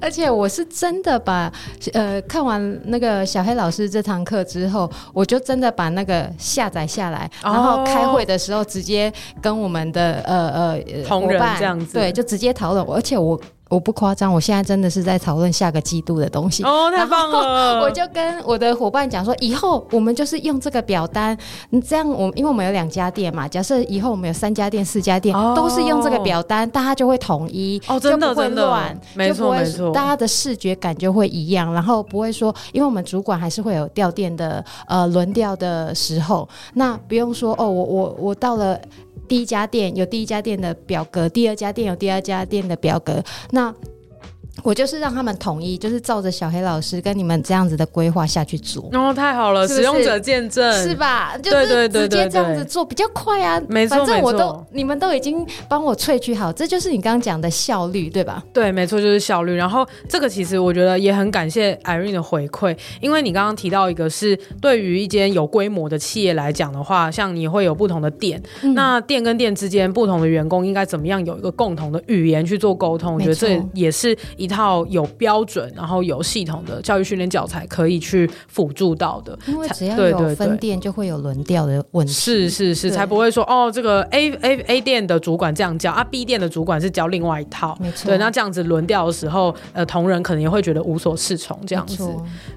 [0.00, 1.52] 而且我是真的把
[1.92, 12.82] 呃看完那个小黑老师这堂课之后，我就真的把那个下载下来，然后开会的时候直接跟我们的呃呃同仁这样子，对，就直接讨论。
[12.86, 13.38] 而且我。
[13.70, 16.64] 我不夸张，我现在真的是在讨论下个季度的东西。
[16.64, 17.78] 哦，太棒了！
[17.80, 21.38] 我就跟我的伙伴讲说，以后我们就是用这个表单，
[21.70, 28.68] 你这样我因为我们有两家店嘛，假设以后我们有三家店、四家店，哦、都是用这个表单，大家就会统一，哦，真的真的
[29.14, 38.76] 没错没错，大家的视觉感就会一样，然后不会说，因为我们主管还是会有调店的呃轮调的时候，那不用说哦，我我我到了。
[39.30, 43.22] 第一家店有第一家店的表格，第二家店有第二家店的表格，
[43.52, 43.72] 那。
[44.62, 48.88] 我就是让他们统一，就是照着小黑老师跟你们这样子的规划下去做。
[48.92, 51.36] 哦，太好了，是是使用者见证是吧？
[51.38, 53.60] 就是直接这样子做比较快啊。
[53.68, 58.44] 没错，反正我都你们都已经帮我萃取好，这就是你刚刚讲的效率，对吧？
[58.52, 59.54] 对，没错，就是效率。
[59.54, 73.14] 然后这个其实我觉得也很感谢 Irene 的回馈，因为你刚刚提到一个是对于一间有规模的企业来讲的话，像你会有不同的店，嗯、那店跟店之间不同的员工应该怎么样有一个共同的语言去做沟通？
[73.14, 74.49] 我觉得这也是一。
[74.50, 88.08] 一套有标准，然后有系统的教育训练教材可以去辅助到的，因为只要有分店就会有轮调的问题，是是是，才不会说哦，这个 A A A 店的主管这样教啊，B 店的主管是教另外一套，没错。
[88.08, 92.08] 对，那这样子轮调的时候，呃，同仁可能也会觉得无所适从，这样子，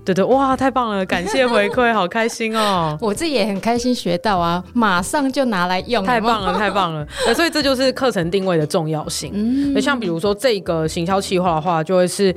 [0.03, 9.31] 对对，哇，太棒了，感谢回馈，好开心哦， 我自己也很开心学到啊，马上就拿来用，太棒了，太棒了，所以这就是课程定位的重要性。
[9.35, 11.72] 嗯，像比如说这个行销企划的话。
[11.81, 12.35] 就会是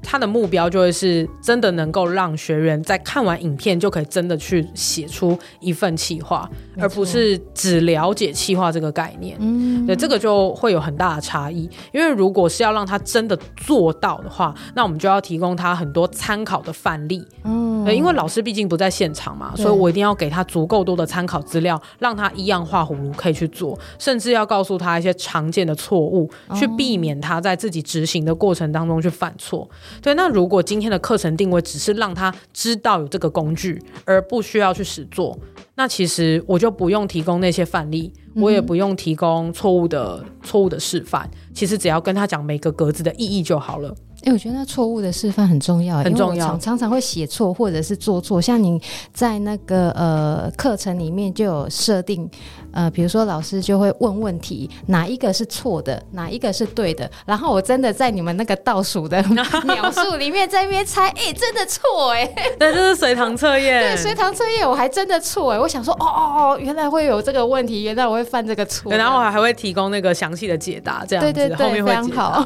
[0.00, 9.36] 他的目标，就会是真的能够让学员在看完影片就可以真的去写出一份企划，而不是只了解企划这个概念。
[9.40, 11.68] 嗯，对，这个就会有很大的差异。
[11.92, 17.26] 因为如果是要让他真的做到的话，那我们就要提供他很多参考的范例。
[17.44, 28.77] 嗯，对，因为老师毕竟不在现场嘛，所以我一定要给他足够多的参考资料，让他一样画葫芦可以去做，甚至要告诉他一些常见的错误，去避免他在自己执行的过程当中。
[28.86, 29.68] 中去犯错，
[30.02, 30.14] 对。
[30.14, 35.38] 那如果今天的课程定位只是让他知道有这个工具，而不需要去实做，
[35.74, 41.28] 那其实我就不用提供那些范例，我也不用提供错误的错误的示范。
[41.54, 43.94] 其实只要跟他讲每个格子的意义就好了。
[44.24, 46.48] 哎，我觉得那错误的示范很重要，很重要。
[46.48, 48.80] 常常常会写错或者是做错，像你
[49.12, 52.28] 在那个呃课程里面就有设定，
[52.72, 59.22] 呃，比如说老师就会问问题，哪一个是错的，哪一个是对的，然后我真的在你们那个倒数的
[59.64, 62.26] 描述里面在那边猜，哎，真的错哎，
[62.58, 72.44] 对，这是随堂测验，对，随堂测验我还真的错哎，我想说，哦哦哦，原来会有这个问题，原来我会犯这个错，然后我还会提供那个详细的解答，这样子，对对对，后面会解答。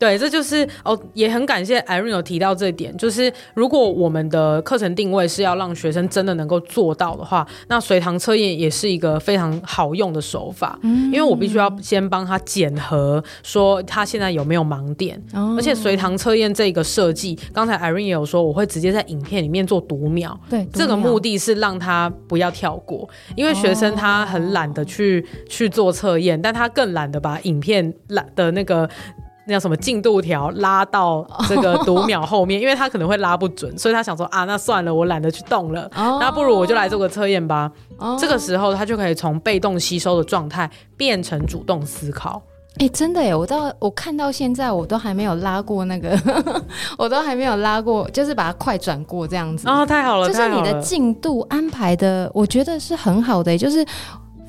[0.00, 28.88] 对，这就是哦，也很感谢 Irene 有提到这一点，就是如果我们的课程定位是要让学生真的能够做到的话，那随堂测验也是一个非常好用的手法，嗯，因为我必须要先帮他检核，说他现在有没有盲点，哦，而且随堂测验这个设计，刚才 Irene 也有说，我会直接在影片里面做读秒，对，这个目的是让他不要跳过，因为学生他很懒得去，哦，去做测验，但他更懒得把影片懒的那个。
[29.50, 37.68] 那叫什么进度条拉到这个读秒后面，因为他可能会拉不准， 所以他想说啊，那算了，我懒得去动了，那不如我就来做个测验吧。
[38.16, 42.40] 这个时候他就可以从被动吸收的状态变成主动思考。
[42.78, 46.16] 哎，真的哎，我到我看到现在我都还没有拉过那个，
[46.96, 49.68] 我都还没有拉过，就是把它快转过这样子。
[49.68, 53.84] 哦，太好了，就是你的进度安排的，我觉得是很好的，就是。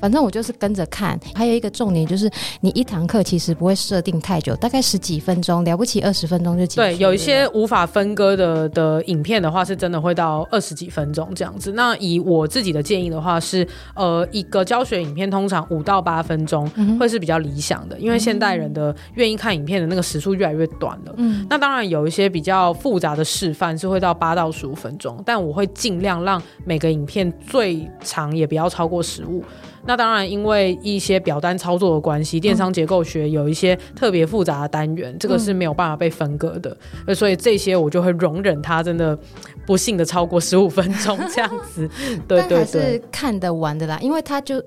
[0.02, 2.28] 反正我就是跟着看，还有一个重点就是，
[2.60, 6.80] 你一堂课其实不会设定太久，大概十几分钟，了不起二十分钟就结束。
[6.80, 11.70] 对，有一些无法分割的的影片的话，是真的会到二十几分钟这样子。
[11.74, 21.14] 那以我自己的建议的话是，呃，一个教学影片通常五到八分钟会是比较理想的，嗯、因为现代人的愿意看影片的那个时数越来越短了。
[21.18, 29.44] 嗯，那当然有一些比较复杂的示范是会到八到十五分钟，但我会尽量让每个影片最长也不要超过十五。
[29.84, 36.76] 那当然，因为一些表单操作的关系，电商结构学有一些特别复杂的单元，嗯、这个是没有办法被分割的，
[37.14, 39.18] 所以这些我就会容忍它真的
[39.66, 41.88] 不幸的超过十五分钟这样子。
[42.28, 44.62] 对 对对，还是看得完的啦，因为它就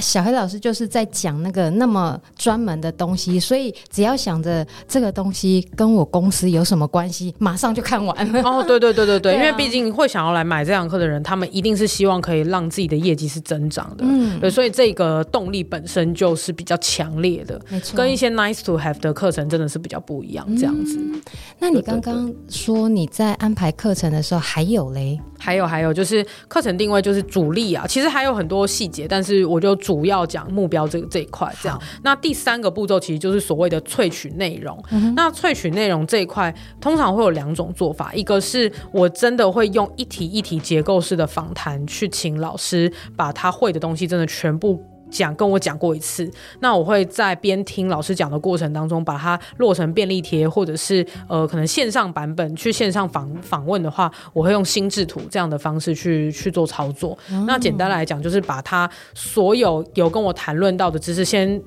[0.00, 8.42] 小黑老师就是在讲那个那么专门的东西，所以只要想着这个东西跟我公司有什么关系，马上就看完了。
[8.42, 14.04] 哦，对对对对对， 因为毕竟会想要来买这堂课的人，他们一定是希望可以让自己的业绩是增长的。
[14.06, 14.40] 嗯。
[14.40, 20.44] 对所以这个动力本身就是比较强烈的，没错，跟一些 nice to have 的课程真的是比较不一样。
[20.56, 21.20] 这样子，嗯，
[21.58, 25.18] 那你刚刚说你在安排课程的时候还有嘞？
[25.38, 31.52] 还有还有，就是课程定位就是主力啊，其实还有很多细节，但是我就主要讲目标这个这一块。
[31.62, 34.82] 这样，那第三个步骤其实就是所谓的萃取内容。
[34.90, 44.82] 嗯、那萃取内容这一块，通常会有两种做法，一个是我真的会用一题一题结构式的访谈去请老师把他会的东西真的全部。
[45.10, 46.30] 讲跟我讲过一次，
[46.60, 57.16] 那我会在边听老师讲的过程当中，把它落成便利贴，或者是呃可能线上版本去线上访访问的话，我会用心智图这样的方式去去做操作。
[57.30, 61.60] 嗯、那简单来讲，就是把它所有有跟我谈论到的知识，先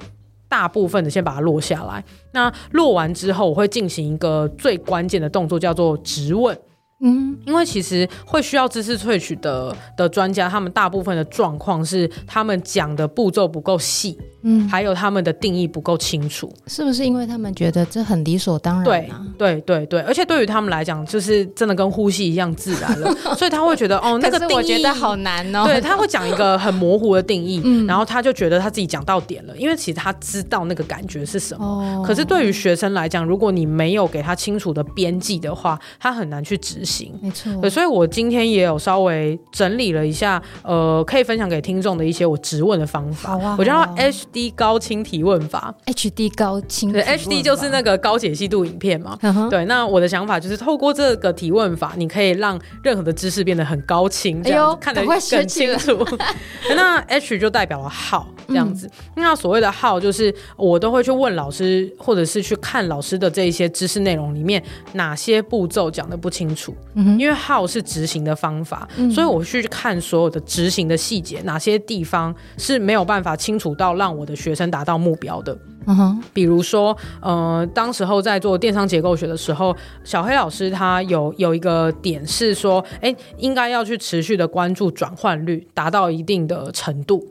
[0.47, 2.03] 大部分的先把它落下来。
[2.31, 6.57] 那落完之后，我会进行一个最关键的动作，叫做质问。
[7.01, 17.05] 嗯，因为其实会需要知识萃取的的专家，他们大部分的状况是他们讲的步骤不够细，嗯，还有他们的定义不够清楚，是不是？
[17.05, 19.25] 因为他们觉得这很理所当然啊？
[19.37, 25.63] 对对对对，而且对于他们来讲，就是真的跟呼吸一样自然了，所以他会觉得哦，那个定义我觉得好难哦。
[25.65, 31.65] 对，他会讲一个很模糊的定义，嗯，然后他就觉得他自己讲到点了，因为其实他知道那个感觉是什么。
[31.65, 36.88] 哦，可是对于学生来讲，如果你没有给他清楚的边际的话，他很难去执行。
[36.89, 37.53] 行，没错。
[37.61, 43.29] 对，所以我今天也有稍微整理了一下，呃，可以分享给听众的一些我质问的方法。
[43.29, 45.73] 好啊，我叫 HD 高清提问法。
[45.85, 49.17] HD 高清，对，HD 就是那个高解析度影片嘛。
[49.21, 49.49] Uh-huh.
[49.49, 56.05] 对，那我的想法就是透过这个提问法，你可以让任何的知识变得很高清，这样子看得更清楚。
[56.75, 58.87] 那 H 就代表了好，这样子。
[58.87, 64.63] 嗯、那所谓的好，就是我都会去问老师，或者是去看老师的这一些知识内容里面
[64.93, 66.73] 哪些步骤讲的不清楚。
[66.95, 75.57] 因为 how 是执行的方法，嗯，所以我去看所有的执行的细节，哪些地方是没有办法清楚到让我的学生达到目标的。
[75.85, 87.25] 嗯哼，比如说，呃，当时候在做电商结构学的时候，小黑老师他有有一个点是说，哎，应该要去持续的关注转换率，达到一定的程度。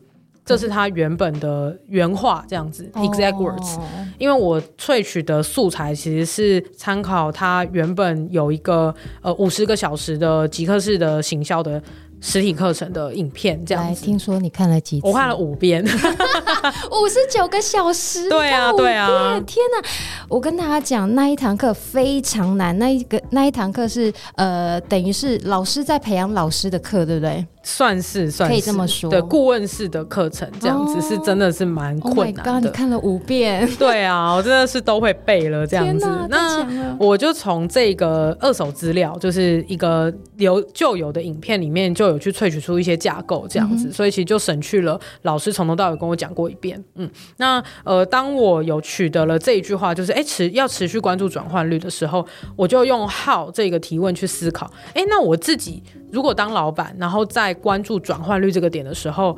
[0.49, 3.05] 这是他原本的原话，这样子、oh.
[3.05, 3.79] exact words。
[4.17, 11.81] 因为我萃取的素材其实是参考他原本有一个呃五十个小时的极客式的行销的
[12.21, 14.05] 实体课程的影片，这样子。
[14.05, 15.07] 听说你看了几次？
[15.07, 15.85] 我看了五遍，
[16.91, 18.29] 五十九个小时。
[18.29, 19.39] 对啊，对啊！
[19.47, 19.89] 天哪！
[20.29, 22.77] 我跟大家讲，那一堂课非常难。
[22.79, 27.47] 那一个那一堂课是呃，等于是老师在培养老师的课，对不对？
[27.71, 32.53] 算是算是可以这么说，对，顾问式的课程这样子是真的是蛮困难的。
[32.53, 36.07] Oh、你看了五遍， 对啊，我真的是都会背了这样子。
[36.31, 46.83] 那我就从这个二手资料，就是一个有旧有的影片里面，就有去萃取出一些架构这样子，嗯、所以其实就省去了老师从头到尾跟我讲过一遍。
[46.95, 54.73] 嗯，那呃，当我有取得了这一句话，就是哎持要持续关注转换率的时候，我就用 how 这个提问去思考。
[54.95, 55.83] 哎，那我自己。
[56.11, 59.37] 如果当老板，然后在关注转换率这个点的时候，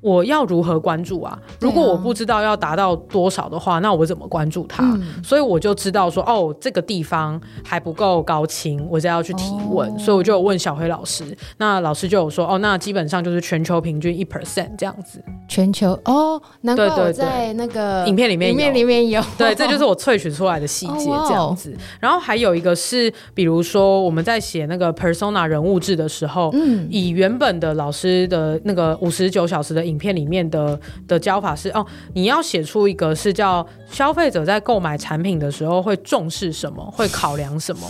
[0.00, 1.38] 我要如何关注啊？
[1.60, 4.82] 如果我不知道要达到多少的话，那我怎么关注它？
[4.82, 9.90] 嗯、所以我就知道说，哦，这个地方还不够高清，我就要去提问。
[9.90, 11.24] 哦、所以我就有问小黑老师，
[11.58, 15.22] 那老师就有说，哦，那基本上就是全球平均一 percent 这样子。
[15.48, 19.22] 全球哦，难怪我在那个影片里面，影片里面有。
[19.38, 21.72] 对，这就是我萃取出来的细节这样子。
[21.72, 37.82] 哦、然后还有一个是，比如说我们在写那个 persona 人物志的时候，嗯，以原本的老师的那个五十九小时的影片里面的的教法是哦，你要写出一个是叫消费者在购买产品的时候会重视什么，会考量什么，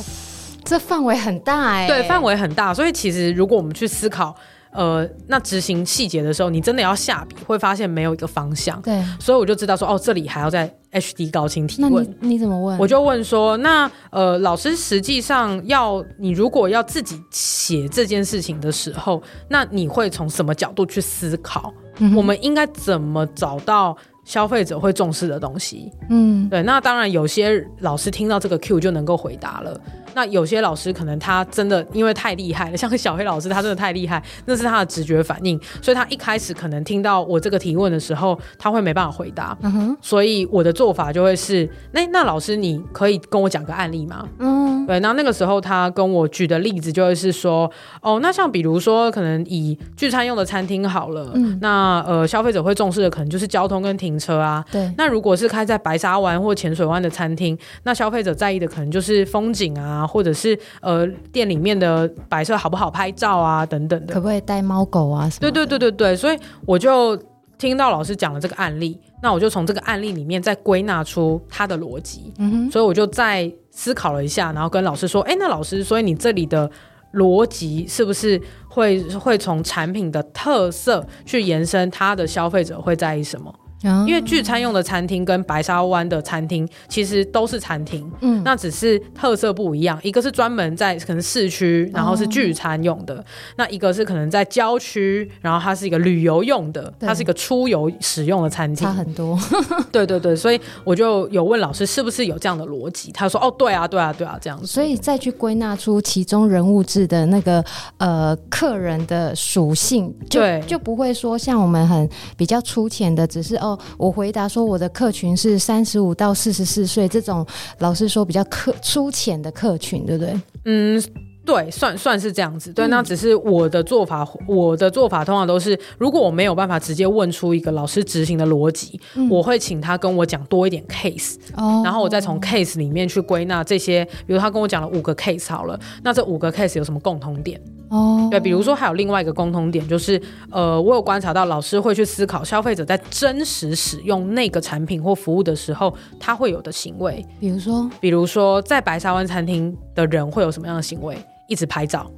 [0.65, 4.35] 这范围很大哎、欸，对，范围很大，所以其实如果我们去思考。
[4.73, 8.81] 呃，那执行细节的时候，你真的要下笔，会发现没有一个方向。
[8.83, 11.93] 对，所以我就知道说，哦，这里还要再 HD 高清提问。
[11.93, 12.79] 那你，你怎么问？
[12.79, 21.73] 我就问说，那呃，老师实际上要你如果要自己写这件事情的时候，那你会从什么角度去思考？
[21.99, 23.95] 嗯，我们应该怎么找到
[24.25, 25.93] 消费者会重视的东西？
[26.09, 26.63] 嗯，对。
[26.63, 29.79] 那当然，有些老师听到这个 Q 就能够回答了。
[30.15, 39.57] 那有些老师可能他真的因为太厉害了， 像小黑老师他真的太厉害，那是他的直觉反应，所以他一开始可能听到我这个提问的时候，他会没办法回答。
[39.63, 44.27] 嗯哼，所以我的做法就会是，那那老师你可以跟我讲个案例吗？
[44.39, 54.65] 嗯，对，那那个时候他跟我举的例子就会是说，哦，那像比如说可能以聚餐用的餐厅好了，嗯，那呃消费者会重视的可能就是交通跟停车啊。
[54.71, 60.02] 对，那如果是开在白沙湾或浅水湾的餐厅，那消费者在意的可能就是风景啊。
[60.07, 65.51] 或者是呃店里面的摆设好不好拍照啊等等的，可不可以带猫狗啊什么？
[65.51, 67.17] 对对对对对，所以我就
[67.59, 76.69] 听到老师讲了这个案例，那我就从这个案例里面再归纳出他的逻辑，嗯哼，所以我就再思考了一下，然后跟老师说，哎，那老师，所以你这里的
[77.15, 83.55] 逻辑是不是会会从产品的特色去延伸，他的消费者会在意什么？
[83.85, 93.25] 嗯、因为聚餐用的餐厅跟白沙湾的餐厅其实都是餐厅，嗯，那只是特色不一样，一个是专门在可能市区，然后是聚餐用的，哦、
[93.57, 99.39] 那一个是可能在郊区，然后它是一个旅游用的，它是一个出游使用的餐厅，差很多。
[99.91, 104.67] 对对对，所以我就有问老师是不是有这样的逻辑，他说哦，对啊，对啊，对啊，这样子。
[104.67, 107.65] 所以再去归纳出其中人物志的那个
[107.99, 110.63] 呃客人的属性，就对。
[110.67, 117.47] 就不会说像我们很比较粗浅的，只是哦，我回答说我的客群是三十五到四十四岁这种，
[117.79, 120.41] 老师说比较客粗浅的客群，对不对？
[120.65, 121.03] 嗯。
[121.45, 122.73] 对，算算是这样子。
[122.73, 124.27] 对，那只是我的做法。
[124.47, 134.05] 我的做法通常都是，如果我没有办法直接问出一个老师执行的逻辑，嗯、我会请他跟我讲多一点 case，哦，然后我再从 case 里面去归纳这些。
[134.27, 137.61] 比如他跟我讲了五个 case 好了，那这五个 case 有什么共同点？
[137.89, 140.21] 哦，对，比如说还有另外一个共同点，就是
[140.51, 147.25] 呃，我有观察到老师会去思考消费者在真实使用那个产品或服务的时候，他会有的行为。
[147.39, 151.17] 比如说，比如说在白沙湾餐厅的人会有什么样的行为？
[151.53, 152.11] 一直拍照，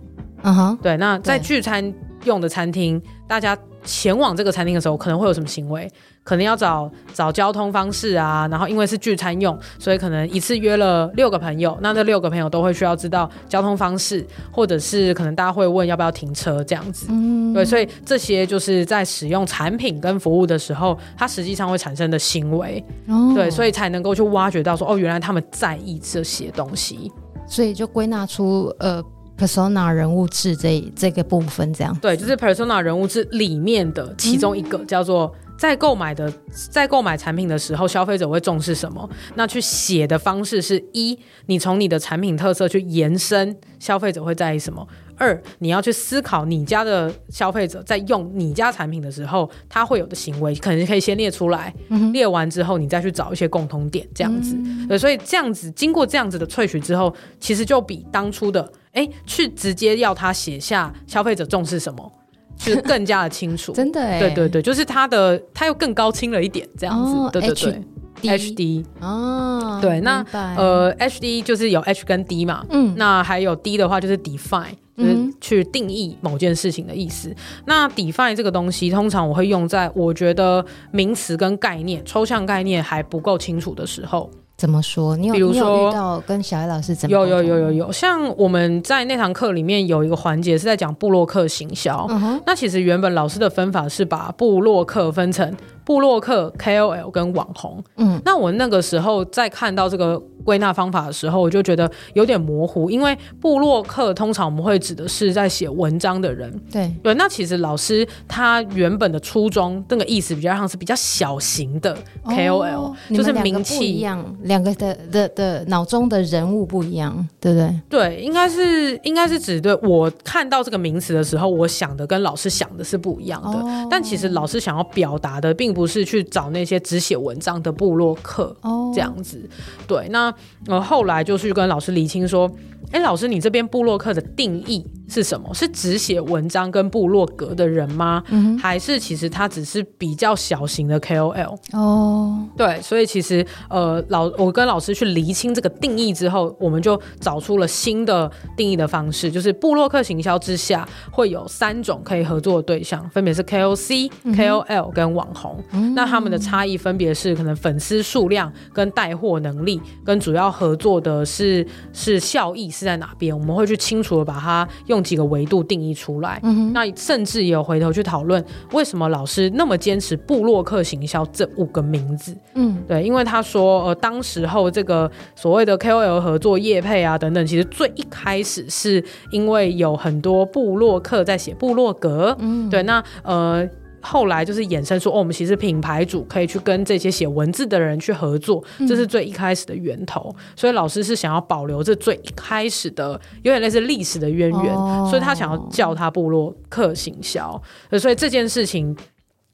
[0.43, 0.97] 嗯哼，对。
[0.97, 5.91] 那在聚餐用的餐厅，大家前往这个餐厅的时候，可能会有什么行为？
[6.23, 8.49] 可能要找找交通方式啊。
[8.51, 17.09] 然后因为是聚餐用，所以可能一次约了六个朋友，那这六个朋友都会需要知道交通方式，或者是可能大家会问要不要停车这样子。
[17.11, 17.65] 嗯，对。
[17.65, 22.83] 所以这些就是在使用产品跟服务的时候，它实际上会产生的行为。
[23.09, 27.13] 哦，对，所以才能够去挖掘到说，哦，原来他们在意这些东西。
[27.47, 29.05] 所以就归纳出呃。
[29.39, 36.33] Persona 人物志这这个部分，这样对，就是 persona 人物志里面的其中一个，嗯、叫做在购买的
[36.71, 39.09] 在购买产品的时候，消费者会重视什么？
[39.35, 44.87] 那去写的方式是一，你从你的产品特色去延伸，消费者会在意什么？
[45.17, 54.55] 二，你要去思考你家的消费者在用你家产品的时候，他会有的行为，可能可以先列出来，嗯、列完之后，你再去找一些共同点，这样子。
[54.57, 62.13] 嗯、对，所以这样子经过这样子的萃取之后，其实就比当初的哎，去直接要他写下消费者重视什么，
[62.57, 63.73] 就是更加的清楚。
[63.77, 67.13] 真的哎，对对对，就是他的他又更高清了一点，这样子。
[67.13, 67.83] 哦、对对对。
[68.23, 70.25] H D 哦，对，那
[70.57, 77.29] 呃，H D 就是有 H 跟 D 嘛，嗯，那还有 D 的话就是 define，就是去定义某件事情的意思。
[77.31, 77.37] 嗯、
[77.67, 84.31] 那 define 这个东西，通常我会用在我觉得名词跟概念、抽象概念还不够清楚的时候。
[84.57, 85.17] 怎么说？
[85.17, 87.13] 你有，比如说有遇到跟小艾老师怎么？
[87.13, 92.07] 有有有有有，像我们在那堂课里面有一个环节是在讲布洛克行销。
[92.09, 95.53] 嗯、那其实原本老师的分法是把布洛克分成。
[95.85, 107.15] 部落客、KOL 跟网红，嗯，那我那个时候在看到这个归纳方法的时候，我就觉得有点模糊，因为布洛克通常我们会指的是在写文章的人，对对。
[107.15, 117.81] 那其实老师他原本的初衷，那个意思比较像是比较小型的 KOL，哦，就是名气一样，两个的的的脑中的人物不一样，对不对？
[117.91, 125.74] 对，应该是应该是指对我看到这个名词的时候，我想的跟老师想的是不一样的，哦，但其实老师想要表达的并。
[125.75, 129.39] 不是去找那些只写文章的部落客哦这样子
[129.81, 129.89] ，oh.
[129.89, 130.09] 对。
[130.11, 130.33] 那
[130.69, 132.49] 呃后来就去跟老师厘清说，
[132.93, 135.53] 哎，老师，你这边部落客的定义是什么？
[135.53, 138.61] 是只写文章跟部落格的人吗？Mm hmm.
[138.61, 141.57] 还是其实他只是比较小型的 KOL？
[141.73, 142.57] 哦，oh.
[142.57, 154.67] 对，所以其实呃老我跟老师去厘清这个定义之后，我们就找出了新的定义的方式，就是部落客行销之下会有三种可以合作的对象，分别是 KOC、mm、hmm.
[154.67, 155.64] KOL 跟网红。
[155.73, 155.95] Mm hmm.
[155.95, 162.85] 那他们的差异分别是可能粉丝数量跟带货能力，跟主要合作的是是效益是。
[162.85, 163.35] 在哪边？
[163.35, 166.39] 我们会去清楚的把它用几个维度定义出来。
[166.43, 172.37] 嗯哼，那甚至也有回头去讨论为什么老师那么坚持布洛克行销这五个名字。
[172.57, 182.37] 嗯，对，因为他说，呃，当时候这个所谓的 KOL 合作业配啊等等，其实最一开始是因为有很多部落客在写部落格。
[182.39, 183.67] 嗯，对，那呃。
[184.05, 190.33] 后来就是衍生说，哦，我们其实品牌主可以去跟这些写文字的人去合作，这是最一开始的源头。
[190.39, 197.61] 嗯、所以老师是想要保留这最一开始的，有点类似历史的渊源，哦、所以他想要叫他部落客行销。
[197.99, 198.95] 所以这件事情。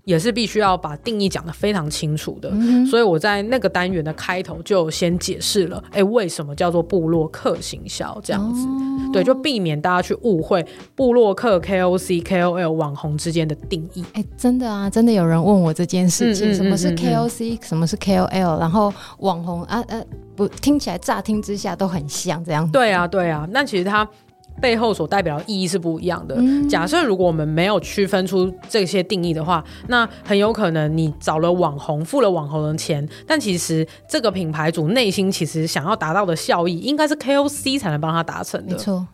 [0.05, 8.67] 也是必须要把定义讲得非常清楚的，嗯、所以我在那个单元的开头就先解释了，哎、欸，为什么叫做布洛克行销这样子？
[8.67, 14.03] 哦、对，就避免大家去误会布洛克 KOC、KOL 网红之间的定义。
[14.13, 22.73] 哎、欸，真的啊，真的有人问我这件事情，什么是 KOC，什么是 KOL，然后网红啊呃，不，听起来乍听之下都很像这样子。
[22.73, 24.09] 对啊，对啊，那其实它。
[24.61, 26.35] 背后所代表的意义是不一样的。
[26.39, 38.73] 嗯、假设如果我们没有区分出这些定义的话，那很有可能你找了网红，付了网红的钱，但其实这个品牌主内心其实想要达到的效益，应该是 KOC 才能帮他达成的。
[38.73, 39.07] 没错。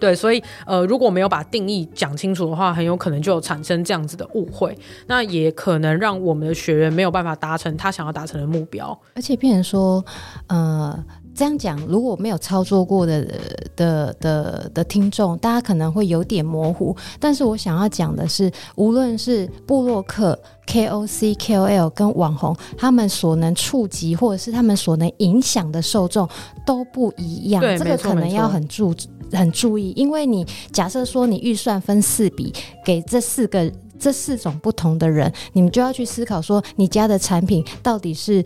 [0.00, 4.76] 对，所以呃，如果没有把定义讲清楚的话，很有可能就有产生这样子的误会，
[5.06, 10.04] 那也可能让我们的学员没有办法达成他想要达成的目标，而且变成说，
[10.48, 11.04] 呃。
[11.34, 13.26] 这样讲，如果没有操作过的
[13.74, 16.96] 的的的听众，大家可能会有点模糊。
[17.18, 26.28] 但是我想要讲的是，无论是布洛克、KOC、KOL 跟网红，他们所能触及或者是他们所能影响的受众
[26.64, 27.60] 都不一样。
[27.60, 28.94] 对，这个可能要很注
[29.32, 32.52] 很注意，因为你假设说你预算分四笔
[32.84, 33.68] 给这四个
[33.98, 38.44] 这四种不同的人，你们就要去思考说，你家的产品到底是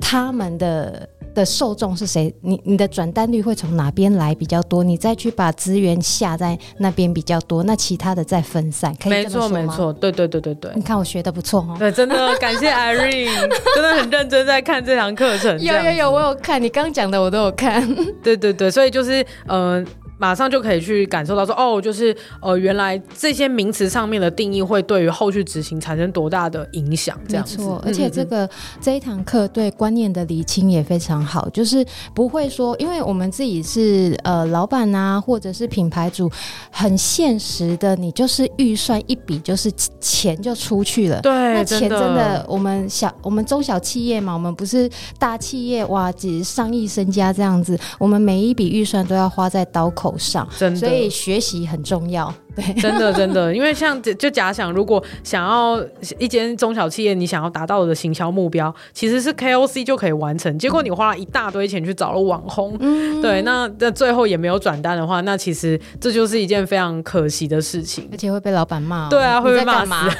[0.00, 1.06] 他们的。
[1.40, 2.32] 的受众是谁？
[2.42, 4.84] 你你的转单率会从哪边来比较多？
[4.84, 8.94] 你再去把资源下在那边比较多，那其他的再分散。
[9.02, 9.58] 可以这么说吗？
[9.60, 10.70] 没错，没错，对对对对对。
[10.76, 11.76] 你看我学的不错哦。
[11.80, 15.58] 对，真的感谢 Irene，真的很认真在看这堂课程。
[15.60, 17.82] 有有有，我有看，你刚讲的我都有看。
[18.22, 19.84] 对对对，所以就是嗯。
[19.84, 27.56] 呃马上就可以去感受到说，哦，就是呃，原来这些名词上面的定义会对于后续执行产生多大的影响，这样子。
[27.56, 28.50] 没错，而且这个、嗯、
[28.82, 31.82] 这一堂课对观念的厘清也非常好，就是
[32.14, 36.30] 不会说，因为我们自己是呃老板啊，或者是品牌主，
[36.70, 41.18] 很现实的，你就是预算一笔就是钱就出去了。
[41.22, 44.86] 对，那钱真的，真的我们小我们中小企业嘛，我们不是
[45.18, 52.32] 大企业哇，几上亿身家这样子，我们每一笔预算都要花在刀口上，所以学习很重要。
[52.54, 55.82] 对， 真的真的，因为像就假想，如果想要
[56.18, 60.58] 一间中小企业，你想要达到的行销目标，其实是 KOC 就可以完成。
[60.58, 69.08] 结果你花了一大堆钱去找了网红，嗯、对，那那最后也没有转单的话，那其实这就是一件非常可惜的事情，而且会被老板骂。
[69.08, 70.16] 对啊，会被骂死。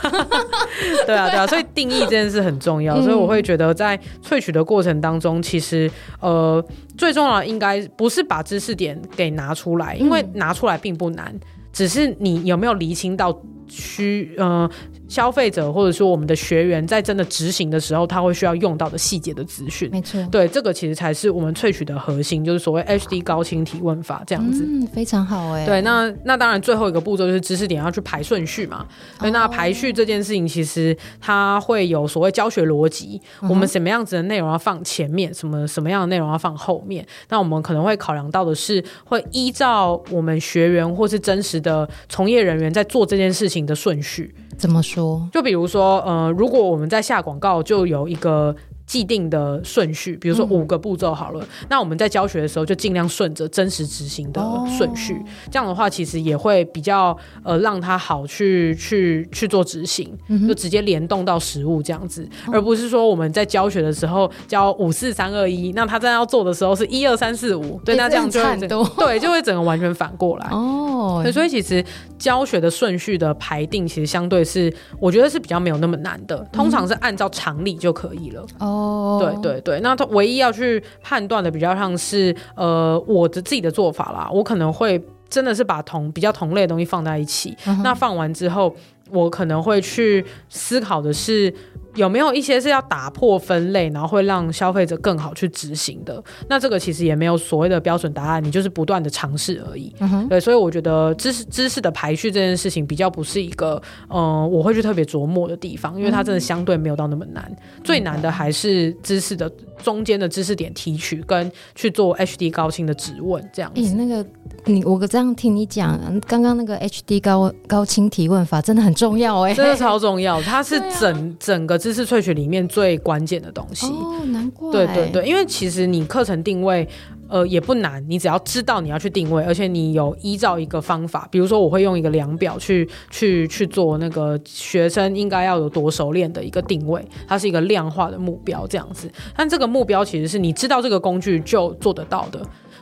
[1.06, 3.00] 对啊，对啊，所以定义这件事很重要。
[3.02, 6.64] 所以我会觉得，在萃取的过程当中，其实呃，
[6.96, 11.34] 最重要的应该不是把知识点给拿出来，因为拿出来并不难。
[11.72, 13.32] 只是你有没有厘清到
[13.70, 14.68] 需呃
[15.08, 19.88] 消费者或者说我们的学员在真的执行的时候，他会需要用到的细节的资讯。
[19.90, 24.64] 没错，对，这个其实才是我们萃取的核心，就是所谓 HD 高清提问法这样子。
[24.66, 25.66] 嗯，非常好哎、欸。
[25.66, 28.86] 对，那那当然最后一个步骤就是知识点要去排顺序嘛。
[29.18, 37.06] 所以那排序这件事情，其实它会有所谓教学逻辑，嗯、我们什么样子的内容要放前面，什么什么样的内容要放后面。
[37.28, 44.34] 那我们可能会考量到的是，会依照我们学员或是真实的从业人员在做这件事情的顺序。
[44.58, 45.28] 怎么说？
[45.32, 48.54] 就比如说，呃，如果我们在下广告，就有一个。
[48.90, 54.42] 既定的顺序，比如说五个步骤好了，嗯，那我们在教学的时候就尽量顺着真实执行的
[54.76, 68.66] 顺序，哦，这样的话其实也会比较呃让他好去去去做执行，嗯，就直接联动到实物这样子，嗯，而不是说我们在教学的时候教五四三二一，那他真的要做的时候是一二三四五，对，那这样就会
[68.98, 70.48] 对就会整个完全反过来。
[70.50, 71.84] 哦，所以其实
[72.18, 78.44] 教学的顺序的排定其实相对是我觉得是比较没有那么难的，通常是按照常理就可以了。
[78.58, 78.79] 哦。
[78.80, 88.74] 哦，对对对，那他唯一要去判断的比较像是呃我的自己的做法啦，我可能会真的是把同比较同类的东西放在一起，嗯，那放完之后，
[89.10, 91.52] 我可能会去思考的是。
[91.96, 96.22] 有没有一些是要打破分类，然后会让消费者更好去执行的？
[96.48, 99.92] 那这个其实也没有所谓的标准答案，你就是不断的尝试而已。
[99.98, 100.28] 嗯。
[100.28, 107.44] 对，所以我觉得知识知识的排序这件事情比较不是一个，嗯、呃，我会去特别琢磨的地方，因为它真的相对没有到那么难。
[107.50, 109.50] 嗯、最难的还是知识的
[109.82, 113.82] 中间的知识点提取跟去做 HD 高清的质问这样子。
[113.82, 114.24] 欸、那个
[114.64, 121.80] 你我这样听你讲，刚刚那个 HD 高高清提问法真的很重要哎、欸，真的超重要，它是整、啊、整个。
[121.80, 124.70] 知识萃取里面最关键的东西哦，难怪。
[124.72, 126.86] 对对对，因为其实你课程定位，
[127.28, 139.10] 呃，也不难，你只要知道你要去定位，而且你有依照一个方法，比如说我会用一个量表去去去做那个学生应该要有多熟练的一个定位，它是一个量化的目标这样子。
[139.36, 142.40] 但这个目标其实是你知道这个工具就做得到的。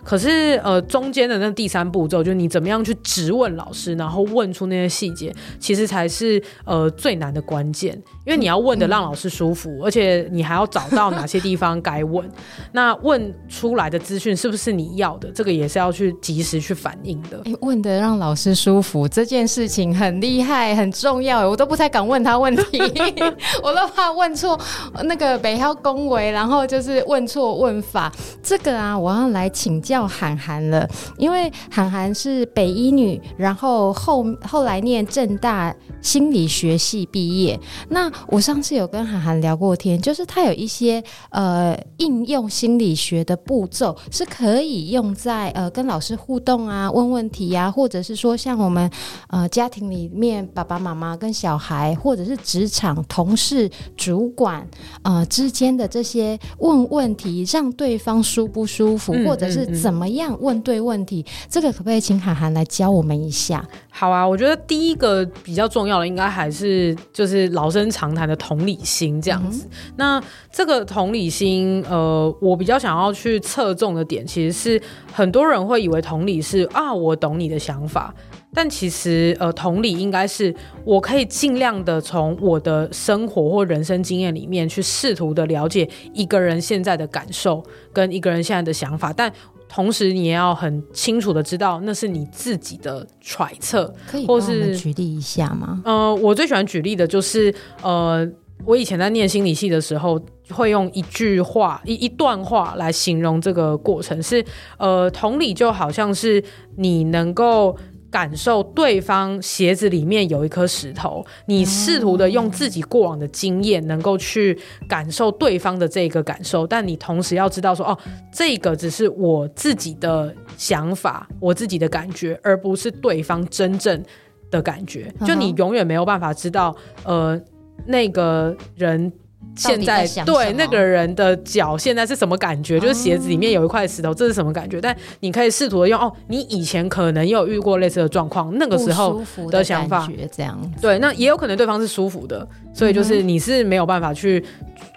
[0.08, 5.30] 可是，呃，中间的那第三步骤，就是你怎么样去质问老师，然后问出那些细节，
[5.60, 7.92] 其实才是呃最难的关键。
[8.24, 12.26] 因为你要问的让老师舒服，嗯、而且你还要找到哪些地方该问。
[12.72, 15.30] 那问出来的资讯是不是你要的？
[15.30, 17.42] 这个也是要去及时去反映的。
[17.44, 21.46] 欸、问的让老师舒服这件事情很厉害，很重要。
[21.46, 22.78] 我都不太敢问他问题，
[23.62, 24.58] 我都怕问错
[25.04, 28.10] 那个北漂恭维，然后就是问错问法。
[28.42, 29.97] 这个啊，我要来请教。
[29.98, 37.58] 叫韩寒了，因为韩寒是北医女，然后后后来念正大心理学系毕业。
[37.88, 48.88] 那我上次有跟韩寒聊过天，就是他有一些呃应用心理学的步骤是可以用在呃跟老师互动啊、问问题呀、啊，或者是说像我们
[49.30, 54.64] 呃家庭里面爸爸妈妈跟小孩，或者是职场同事、主管
[55.02, 63.64] 呃之间的这些问问题，让对方舒不舒服，嗯、或者是怎么样问对问题，这个可不可以请涵涵来教我们一下？
[63.90, 69.64] 好啊，我觉得第一个比较重要的应该还是就是老生常谈的同理心这样子。
[69.64, 70.22] 嗯、那
[70.52, 74.80] 这个同理心，呃，我比较想要去侧重的点，其实是
[75.12, 78.14] 很多人会以为同理是啊，我懂你的想法。
[78.54, 89.30] 但其实，呃，同理应该是我可以尽量的从我的生活或人生经验里面去试图的了解一个人现在的感受跟一个人现在的想法，但
[89.68, 95.82] 同时你也要很清楚的知道那是你自己的揣测，可以帮我们举例一下吗？
[95.84, 98.26] 呃，我最喜欢举例的就是，呃，
[98.64, 100.18] 我以前在念心理系的时候，
[100.50, 104.42] 会用一句话一一段话来形容这个过程，是
[104.78, 106.42] 呃，同理就好像是
[106.76, 107.76] 你能够。
[108.10, 117.98] 感受对方鞋子里面有一颗石头，你试图的用自己过往的经验，能够去感受对方的这个感受，但你同时要知道说，哦，
[118.32, 124.02] 这个只是我自己的想法，我自己的感觉，而不是对方真正
[124.50, 125.12] 的感觉。
[125.26, 127.40] 就你永远没有办法知道，呃，
[127.86, 129.12] 那个人。
[129.56, 132.78] 现在对那个人的脚现在是什么感觉？
[132.78, 134.80] 就是鞋子里面有一块石头，这是什么感觉？
[134.80, 139.20] 但你可以试图的用哦，你以前可能也有遇过类似的状况，那个时候
[139.50, 144.44] 的想法，这样对，那也有可能对方是舒服的，所以就是你是没有办法去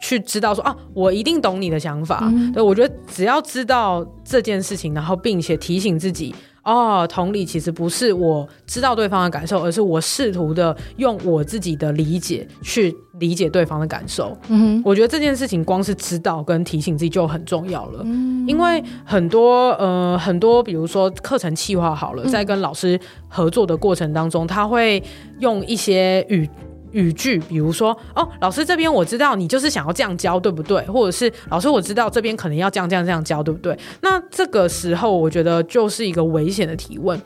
[0.02, 2.32] 去知道说啊，我一定懂你的想法。
[2.54, 6.36] 对，我觉得只要知道这件事情，然后并且提醒自己。
[6.64, 14.38] 哦，同理其实不是我知道对方的感受，而是我试图的用我自己的理解去理解对方的感受。
[14.84, 18.02] 我觉得这件事情光是知道跟提醒自己就很重要了。
[18.04, 23.00] 嗯，因为很多呃很多，比如说课程计划好了，在跟老师
[23.30, 25.02] 合作的过程当中，他会
[25.40, 26.50] 用一些语。
[26.94, 30.82] 语句，比如说，哦，老师这边我知道你就是想要这样教，对不对？
[30.88, 33.80] 或者是老师我知道这边可能要这样这样这样教，对不对？
[34.02, 37.18] 那这个时候，我觉得就是一个危险的提问，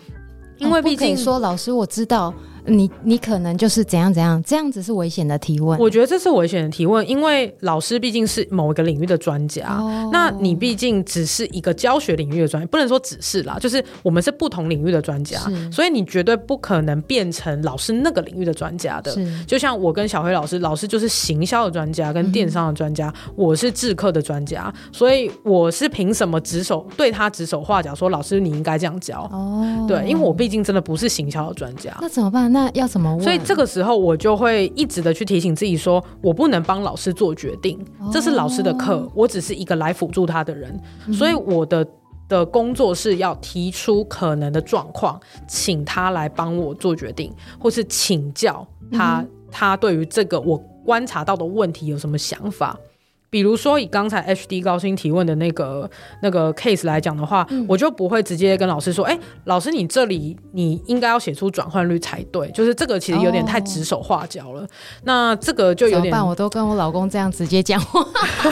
[0.59, 2.31] 因为毕竟说老师我知道。
[2.67, 5.79] 你你可能就是怎样怎样，这样子是危险的提问。
[5.79, 15.39] 我觉得这是危险的提问，因为老师毕竟是某一个领域的专家，哦、那你毕竟只是一个教学领域的专家，不能说只是啦，就是我们是不同领域的专家，
[15.71, 19.15] 所以你绝对不可能变成老师那个领域的专家的。
[19.45, 29.21] 就像我跟小黑老师，老师就是行销的专家跟电商的专家，嗯、我是制课的专家，所以我是凭什么指手对他指手画脚说老师你应该这样教？
[29.31, 32.54] 哦，对，因为我毕竟真的不是行销的专家，那怎么办？
[32.55, 33.21] 那要怎么问？
[33.21, 37.77] 所以这个时候我就会一直的去提醒自己说，我不能帮老师做决定，
[38.13, 40.79] 这是老师的课，我只是一个来辅助他的人。
[41.11, 41.85] 所以我的
[42.29, 47.29] 的工作是要提出可能的状况，请他来帮我做决定，
[47.59, 52.79] 或是请教他，他对于这个我观察到的问题有什么想法。
[53.29, 55.89] 比如说，以刚才 HD 高薪提问的那个
[56.21, 64.61] 那个 case 来讲的话，嗯、我就不会直接跟老师说：“哎、欸，老师，你这里你应该要写出转换率才对。”就是这个其实有点太指手画脚了。
[64.61, 64.69] 哦、
[65.03, 66.15] 那这个就有点？
[66.25, 68.05] 我都跟我老公这样直接讲话，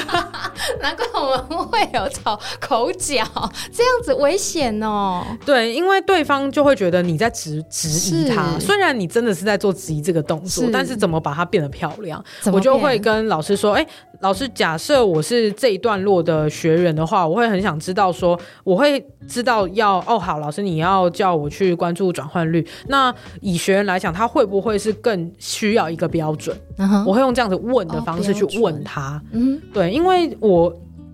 [0.82, 3.24] 难怪我们会有吵口角，
[3.72, 5.24] 这样子危险哦。
[5.46, 12.24] 对，因为对方就会觉得你在质质疑他，虽然你真的是在做质疑这个动作，是但是怎么把它变得漂亮？
[12.54, 13.88] 我就会跟老师说：“哎、欸，
[14.22, 22.66] 老师。”假设我是这一段落的学员的话，我会很想知道说，我会知道要哦，好，老师你要叫我去关注转换率。
[22.88, 27.04] 那以学员来讲，他会不会是更需要一个标准？Uh huh.
[27.08, 29.20] 我会用这样子问的方式去问他。
[29.32, 29.74] 嗯、uh，huh.
[29.74, 30.53] 对，因为我。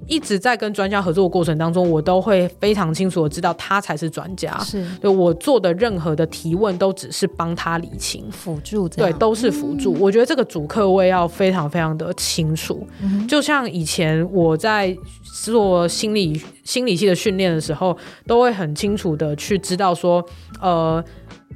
[0.07, 4.57] 一直在跟专家合作的过程当中，我都会非常清楚的知道他才是专家。
[4.59, 9.93] 是，对我做的任何的提问都只是帮他理清、辅助，对，都是辅助。
[9.93, 12.87] 嗯、我觉得这个主客位要非常非常的清楚。
[13.03, 20.25] 嗯、就像以前我在做心理心理系的训练的时候，都会很清楚的去知道说，
[20.59, 21.03] 呃。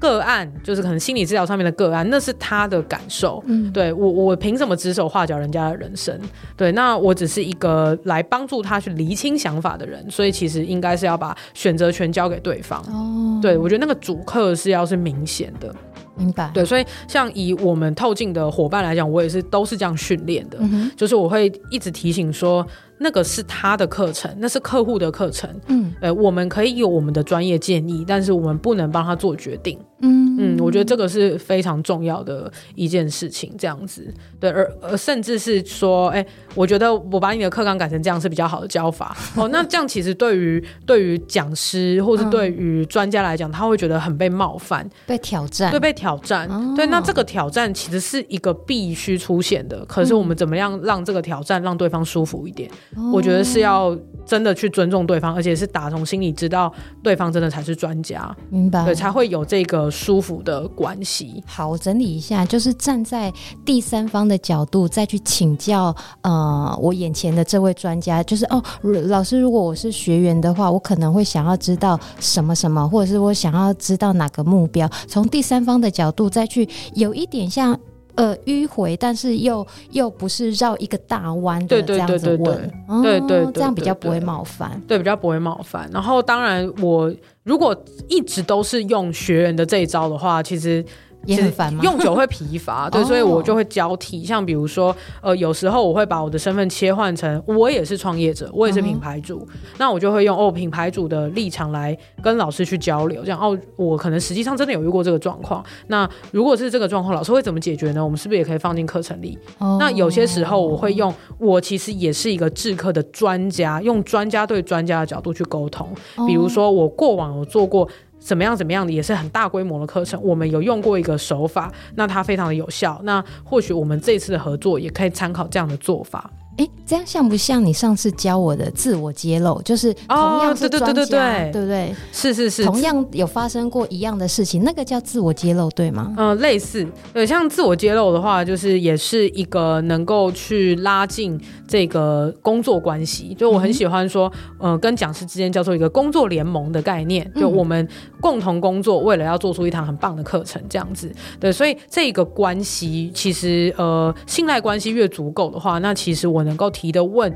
[0.04, 3.42] 个案就是可能心理治疗上面的个案，那是他的感受。
[3.48, 6.20] 嗯，对我，我凭什么指手画脚人家的人生？
[6.58, 12.82] 对，那我只是一个来帮助他去厘清想法的人，所以其实应该是要把选择权交给对方。
[12.92, 15.74] 哦，对，我觉得那个主客是要是明显的。
[16.16, 16.52] 明白。
[16.54, 20.58] 对，所以像以我们透镜的伙伴来讲，我也是都是这样训练的。
[20.60, 22.68] 嗯，就是我会一直提醒说。
[23.00, 25.50] 那个是他的课程，那是客户的课程。
[25.68, 29.78] 嗯，呃，我们可以有我们的专业建议，但是我们不能帮他做决定。
[30.04, 33.52] 嗯嗯，我觉得这个是非常重要的一件事情。
[33.58, 39.16] 这样子，对，而而甚至是说，哎、欸，我觉得我把你的课纲改成这样是比较好的教法。
[39.36, 46.48] 哦， 那这样其实对于对于讲师或是对于专家来讲，他会觉得很被冒犯、被挑战，对，被挑战。
[46.50, 49.86] 哦、对，那这个挑战其实是一个必须出现的。
[49.86, 52.70] 可是我们怎么样让这个挑战让对方舒服一点？
[52.98, 58.84] 嗯、我觉得是要真的去尊重对方，而且是打从心里知道对方真的才是专家，明白？
[58.84, 61.44] 对，才会有这个舒服的关系。
[61.46, 63.32] 好，我整理一下，就是站在
[63.64, 77.80] 第三方的角度再去请教，呃，我眼前的这位专家，就是哦，老师，如果我是学员的话，我可能会想要知道什么什么，或者是我想要知道哪个目标，从第三方的角度再去有一点像。
[78.16, 85.90] 呃，迂回，但是又又不是绕一个大弯的这样子问，对对对，这样比较不会冒犯，对，比较不会冒犯。
[85.92, 87.76] 然后，当然，我如果
[88.08, 90.84] 一直都是用学员的这一招的话，其实。
[91.26, 91.84] 也很烦吗？
[91.84, 94.24] 用久会疲乏， 对，所以我就会交替。
[94.24, 99.48] 像比如说，呃，有时候我会把我的身份切换成我也是创业者，我也是品牌主，
[99.78, 105.64] 那我就会用哦品牌主的立场来跟老师去交流，这样哦，我可能实际上真的有遇过这个状况。
[105.88, 108.04] 那如果是这个状况，老师会怎么解决呢？
[108.04, 109.38] 我们是不是也可以放进课程里？
[109.80, 115.88] 那有些时候我会用我其实也是一个制课的专家，用专家对专家的角度去沟通。
[116.28, 117.88] 比如说我过往有做过。
[118.24, 118.56] 怎么样？
[118.56, 123.00] 怎么样的也是很大规模的课程，我们有用过一个手法，那它非常的有效。
[123.04, 126.30] 那或许我们这次的合作也可以参考这样的做法。
[126.58, 129.60] 哎，这样像不像你上次教我的自我揭露？
[129.64, 131.96] 就是同样是专家，哦、对，对，对，对，对，对不对？
[132.12, 136.14] 是是是，同样有发生过一样的事情，那个叫自我揭露，对吗？
[136.16, 136.86] 嗯、呃，类似。
[137.12, 143.34] 对，像自我揭露的话，就是也是一个能够去拉近这个工作关系。
[143.34, 147.88] 就我很喜欢说，嗯、呃，跟讲师之间叫做一个工作联盟的概念，就我们
[148.22, 151.12] 共同工作，为了要做出一堂很棒的课程，这样子。
[151.40, 156.43] 对，所以这个关系其实呃，信赖关系越足够的话，那其实我。
[156.44, 157.34] 能够提的问。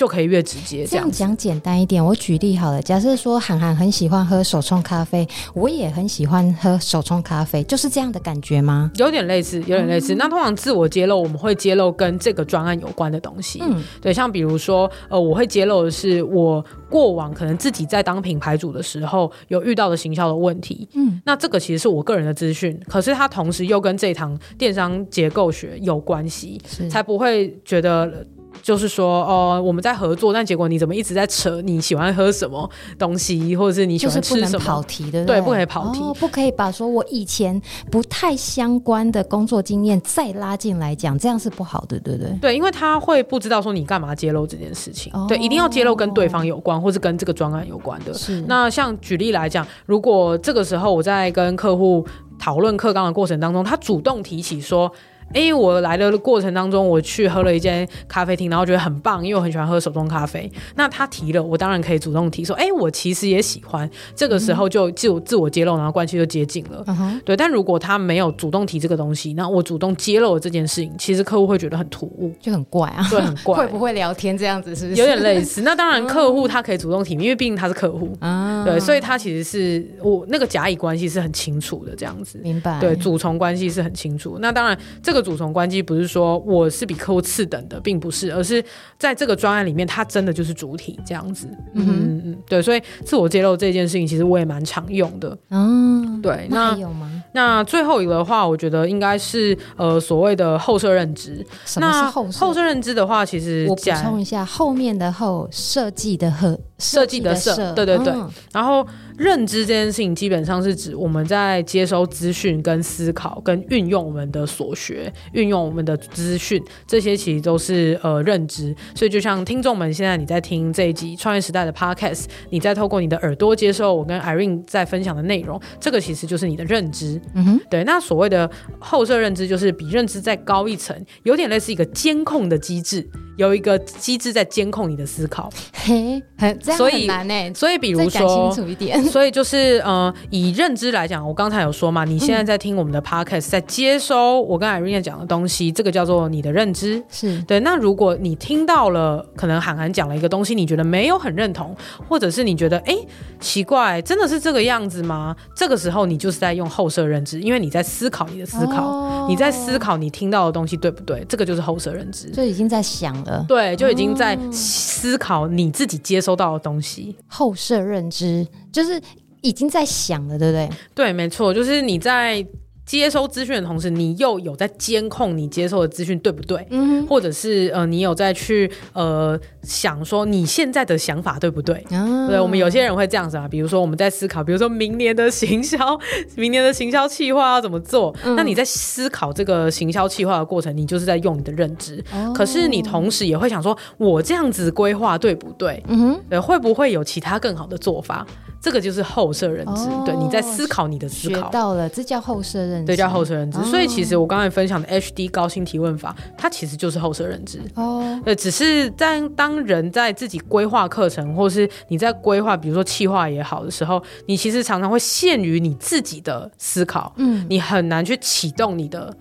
[0.00, 2.02] 就可以越直接这样，讲简单一点。
[2.02, 8.90] 我举例好了，假设说涵涵很喜欢喝手冲咖啡，我也很喜欢喝手冲咖啡，就是这样的感觉吗？
[8.94, 10.14] 有点类似，有点类似。
[10.14, 13.60] 嗯、那通常自我揭露，我们会揭露跟这个专案有关的东西。
[13.60, 20.88] 嗯，对，像比如说，呃，我会揭露的是我过往可能自己在当品牌主的时候有遇到的行销的问题。
[20.94, 28.26] 嗯，那这个其实是我个人的资讯，可是它同时又跟这堂电商结构学有关系，才不会觉得。
[28.62, 34.46] 就是说，哦、呃，我们在合作，但结果你怎么一直在扯你喜欢喝什么东西，或者是你喜欢吃什么？
[34.46, 42.38] 就是跑题的，对，不可以跑题，哦，不可以把说我以前不太相关的工作经验再拉进来讲，这样是不好的，对不对？
[42.40, 48.12] 对，因为他会不知道说你干嘛揭露这件事情，哦、对，一定要揭露跟对方有关，或是跟这个专案有关的。
[48.14, 52.06] 是，那像举例来讲，如果这个时候我在跟客户
[52.38, 54.90] 讨论课纲的过程当中，他主动提起说。
[55.32, 60.50] 哎、欸，我来的过程当中，我去喝了一间咖啡厅，然后觉得很棒，因为我很喜欢喝手冲咖啡。
[60.74, 63.88] 那他提了，我当然可以主动提说，哎、欸，我其实也喜欢。
[64.14, 66.84] 这个时候就自自我揭露，然后关系就接近了。
[66.86, 67.20] Uh.
[67.24, 73.58] 对，但如果他没有主动提这个东西，那我主动揭露了这件事情，其实客户会觉得很突兀，就很怪啊，对，很怪。
[73.58, 74.74] 会不会聊天这样子？
[74.74, 75.62] 是不是有点类似？
[75.62, 78.62] 那当然，客户他可以主动提，因为毕竟他是客户啊。
[78.62, 78.64] Uh.
[78.64, 82.40] 对，所以他其实是我那个甲乙关系是很清楚的，这样子。
[82.42, 82.80] 明白。
[82.80, 84.38] 对，主从关系是很清楚。
[84.40, 86.10] 那当然，这个主从关系不是。
[86.10, 88.60] 说，我是比客户次等的，并不是，而是
[88.98, 91.46] 在这个专案里面，他真的就是主体这样子。
[91.74, 95.38] 嗯嗯嗯，对，所以自我揭露这件事情，其实我也蛮常用的。
[95.50, 97.08] 嗯，对，那，那有吗？
[97.32, 101.46] 那最后一个的话，我觉得应该是呃所谓的后设认知。
[101.64, 102.40] 什么是后设？
[102.40, 108.84] 后设认知的话，其实我补充一下，后面的后设计的后设计的设，对对对，嗯、然后。
[109.20, 118.74] 认知这件事情，基本上是指我们在接收资讯、跟思考、跟运用我们的所学、运用我们的资讯，这些其实都是呃认知。
[118.94, 127.20] 所以，就像听众们现在你在听这一集《创业时代》的 Podcast，你在透过你的耳朵接受我跟 Irene 在分享的内容，这个其实就是你的认知。
[127.34, 127.84] 嗯哼，对。
[127.84, 133.06] 那所谓的后设认知，就是比认知再高一层，有点类似一个监控的机制，
[133.40, 135.50] 有一个机制在监控你的思考。
[135.72, 137.50] 嘿，很这样很难欸。
[137.54, 139.02] 所以，所以比如说，清楚一点。
[139.04, 147.58] 所以就是呃，以认知来讲，我刚才有说嘛，你现在在听我们的 podcast，在接收我跟 Irene 讲的东西，这个叫做你的认知，是对。
[147.60, 151.74] 那如果你听到了，可能涵涵讲了一个东西，你觉得没有很认同，
[152.06, 153.08] 或者是你觉得哎、欸、
[153.40, 155.34] 奇怪，真的是这个样子吗？
[155.56, 161.24] 这个时候你就是在用后设认知，因为你在思考你的思考，哦、你在思考你听到的东西对不对？
[161.26, 167.16] 这个就是后设认知，就已经在想了，了，对，就已经在思考你自己接收到的东西。
[167.26, 169.00] 后设认知就是
[169.40, 170.68] 已经在想了，对不对？
[170.94, 172.44] 对，没错，就是你在。
[172.90, 176.66] 接收资讯的同时，你又有在监控你接收的资讯对不对？
[176.70, 181.76] 嗯，或者是呃，你有在去呃想说你现在的想法对不对？
[181.92, 185.78] 哦、对，我们有些人会这样子啊，比如说我们在思考，比如说明年的行销，
[186.34, 188.12] 明年的行销计划要怎么做？
[188.24, 192.04] 嗯、那你在思考这个行销计划的过程，你就是在用你的认知。
[192.12, 195.80] 哦、可是你同时也会想说，我这样子规划对不对？
[195.86, 198.26] 嗯哼，对，会不会有其他更好的做法？
[198.60, 201.40] 这个就是后设认知，哦、对，你在思考你的思考。
[201.40, 202.86] 学到了，这叫后设认知。
[202.86, 203.58] 对，叫后设认知。
[203.58, 207.58] 哦、所以其实我刚才分享的 HD 高薪提问法，它其实就是后设认知。
[207.74, 219.16] 哦，对，只是在当人在自己规划课程，或是你在规划，比如说企划也好的时候，你其实常常会限于你自己的思考，嗯，你很难去启动你的。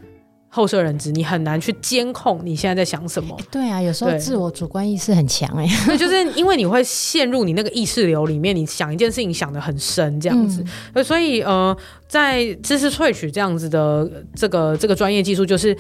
[0.50, 3.38] 后设认知，你很难去监控你现在在想什么。
[3.52, 5.68] 对啊，有时候自我主观意识很强哎。
[5.86, 10.64] 对，就是因为你会陷入你那个意识流里面，你想一件事情想得很深这样子。
[10.94, 11.76] 嗯、所以呃，
[12.08, 15.78] 在知识萃取这样子的这个这个专业技术，就是。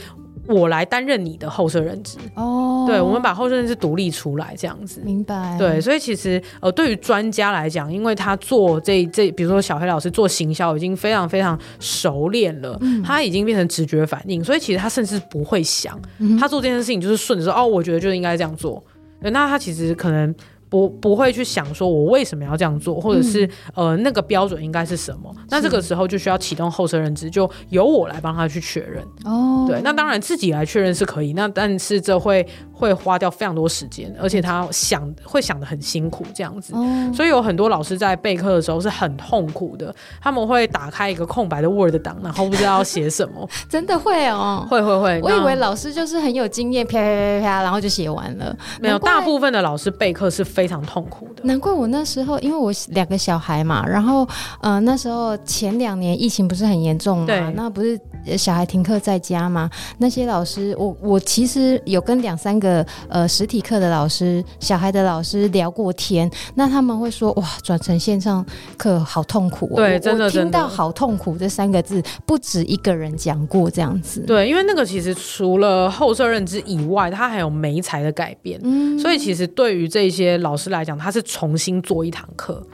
[0.49, 5.55] 我来担任你的后设认知哦，对，我们把后设认知独立出来，这样子，明白？
[5.59, 18.83] 对，所以其实呃，对于专家来讲，因为他做这这，比如说小黑老师做行销已经非常非常熟练了，嗯、他已经变成直觉反应，所以其实他甚至不会想，嗯、他做这件事情就是顺着说，哦，我觉得就应该这样做，
[19.21, 20.33] 那他其实可能。
[20.69, 23.43] 不不会去想说我为什么要这样做，或者是、
[23.75, 25.33] 嗯、呃那个标准应该是什么？
[25.39, 29.03] 是那这个时候就需要启动后设认知，就由我来帮他去确认。
[29.25, 36.73] 哦，对，那当然自己来确认是可以，那但是这会会花掉非常多时间，而且他想会想的很辛苦这样子。
[36.75, 39.91] 哦，所以有很多老师在备课的时候是很痛苦的，
[40.21, 43.49] 他们会打开一个空白的 Word 档，然后不知道要写什么。
[43.67, 45.19] 真的会哦，会会会。
[45.23, 48.55] 我以为老师就是很有经验，啪啪啪啪，然后就写完了。
[48.79, 50.45] 没有，大部分的老师备课是。
[50.59, 54.27] 非常痛苦的，难怪我那时候，因为我两个小孩嘛，然后
[54.61, 57.39] 呃那时候前两年疫情不是很严重嘛，对。
[57.55, 57.97] 那不是
[58.37, 59.69] 小孩停课在家嘛，
[59.99, 68.45] 那些老师，我我其实有跟两三个呃实体课的老师、小孩的老师聊过天，那他们会说哇，转成线上
[68.77, 82.65] 课好痛苦哦，对，真的，听到好痛苦这三个字，不止一个人讲过这样子，对，因为那个其实除了后设认知以外，它还有媒材的改变，嗯，所以其实对于这些老老师来讲，他是重新做一堂课。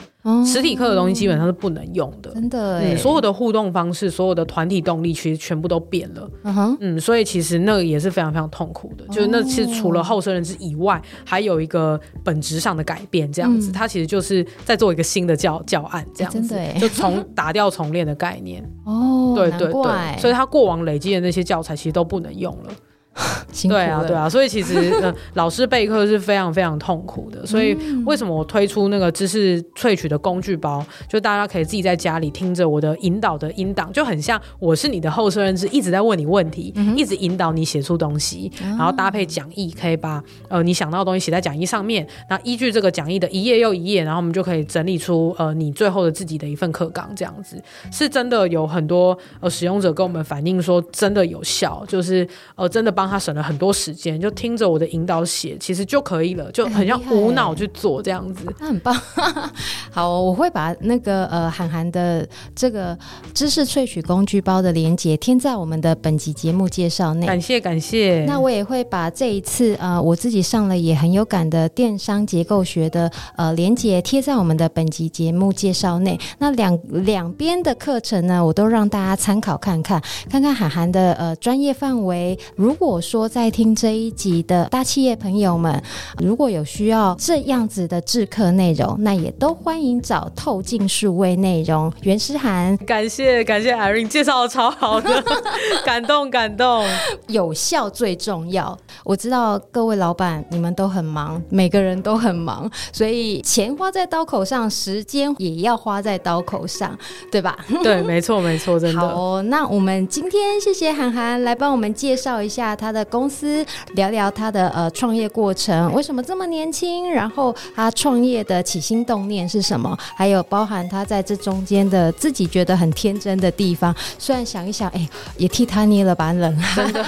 [0.43, 2.79] 实体课的东西基本上是不能用的，真的。
[2.79, 6.27] 嗯，所有的互动方式，所有的团体动力，其实全部都变了。
[6.41, 9.05] 嗯哼，嗯，所以其实那个也是非常非常痛苦的。
[9.09, 18.67] 就是那其实除了后生人之以外，还有一个本质上的改变，这样子，它其实就是在做一个新的教教案，这样子，真的， 就从打掉重练的概念。
[18.83, 22.71] 哦，对对对，所以他过往累积的那些教材其实都不能用了。
[23.69, 27.45] 对啊，对啊，所以其实呃， 老师备课是非常非常痛苦的。
[27.45, 27.73] 所以
[28.05, 42.05] 为什么我推出那个知识萃取的工具包，就大家可以自己在家里听着我的引导的音档，就很像我是你的后设认知，一直在问你问题，嗯、一直引导你写出东西，然后搭配讲义，可以把呃你想到的东西写在讲义上面。
[42.29, 47.55] 那依据这个讲义的一页又一页，然后我们就可以整理出呃你最后的自己的一份课纲，这样子
[47.89, 53.04] 是真的有很多呃使用者跟我们反映说真的有效，就是呃真的帮。
[53.07, 58.45] 他省了很多时间，就听着我的引导写，其实就可以了，就很像无脑去做这样子。
[58.59, 58.95] 那很棒。
[59.91, 62.97] 好，我会把那个呃韩寒的这个
[63.33, 67.25] 知识萃取工具包的连接添在我们的本集节目介绍内。
[67.25, 68.25] 感谢感谢。
[68.25, 76.19] 那我也会把这一次呃我自己上了也很有感的电商结构学的呃连接贴在我们的本集节目介绍内。
[76.39, 82.37] 那两两边的课程呢，我都让大家参考看看，看看韩寒的呃专业范围。
[82.55, 85.83] 如果我说在听这一集的大企业朋友们，
[86.17, 92.77] 如果有需要这样子的制课内容，那也都欢迎找透镜数位内容袁诗涵。
[92.85, 95.21] 感谢感谢 Irene 介绍的超好的，
[95.83, 96.85] 感动感动，
[97.27, 98.77] 有效最重要。
[99.03, 106.97] 我知道各位老板你们都很忙，每个人都很忙，所以钱花在刀口上，时间也要花在刀口上，
[107.29, 107.59] 对吧？
[107.83, 109.01] 对，没错没错，真的。
[109.01, 112.84] 好哦，那我们今天谢谢涵涵来帮我们介绍一下他。
[112.85, 117.09] 他的公司聊聊他的呃创业过程，为什么这么年轻？
[117.09, 119.97] 然后他创业的起心动念是什么？
[120.15, 123.95] 还有包含他在这中间的自己觉得很天真的地方。
[124.19, 126.85] 虽然想一想，哎，也替他捏了把冷汗。
[126.85, 127.03] 真的。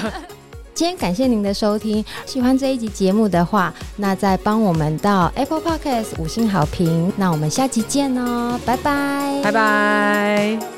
[0.74, 7.12] 今天感谢您的收听，喜欢这一集节目的话，那再帮我们到 Apple Podcast 五星好评。
[7.18, 10.77] 那我们下期见哦，拜拜，拜拜。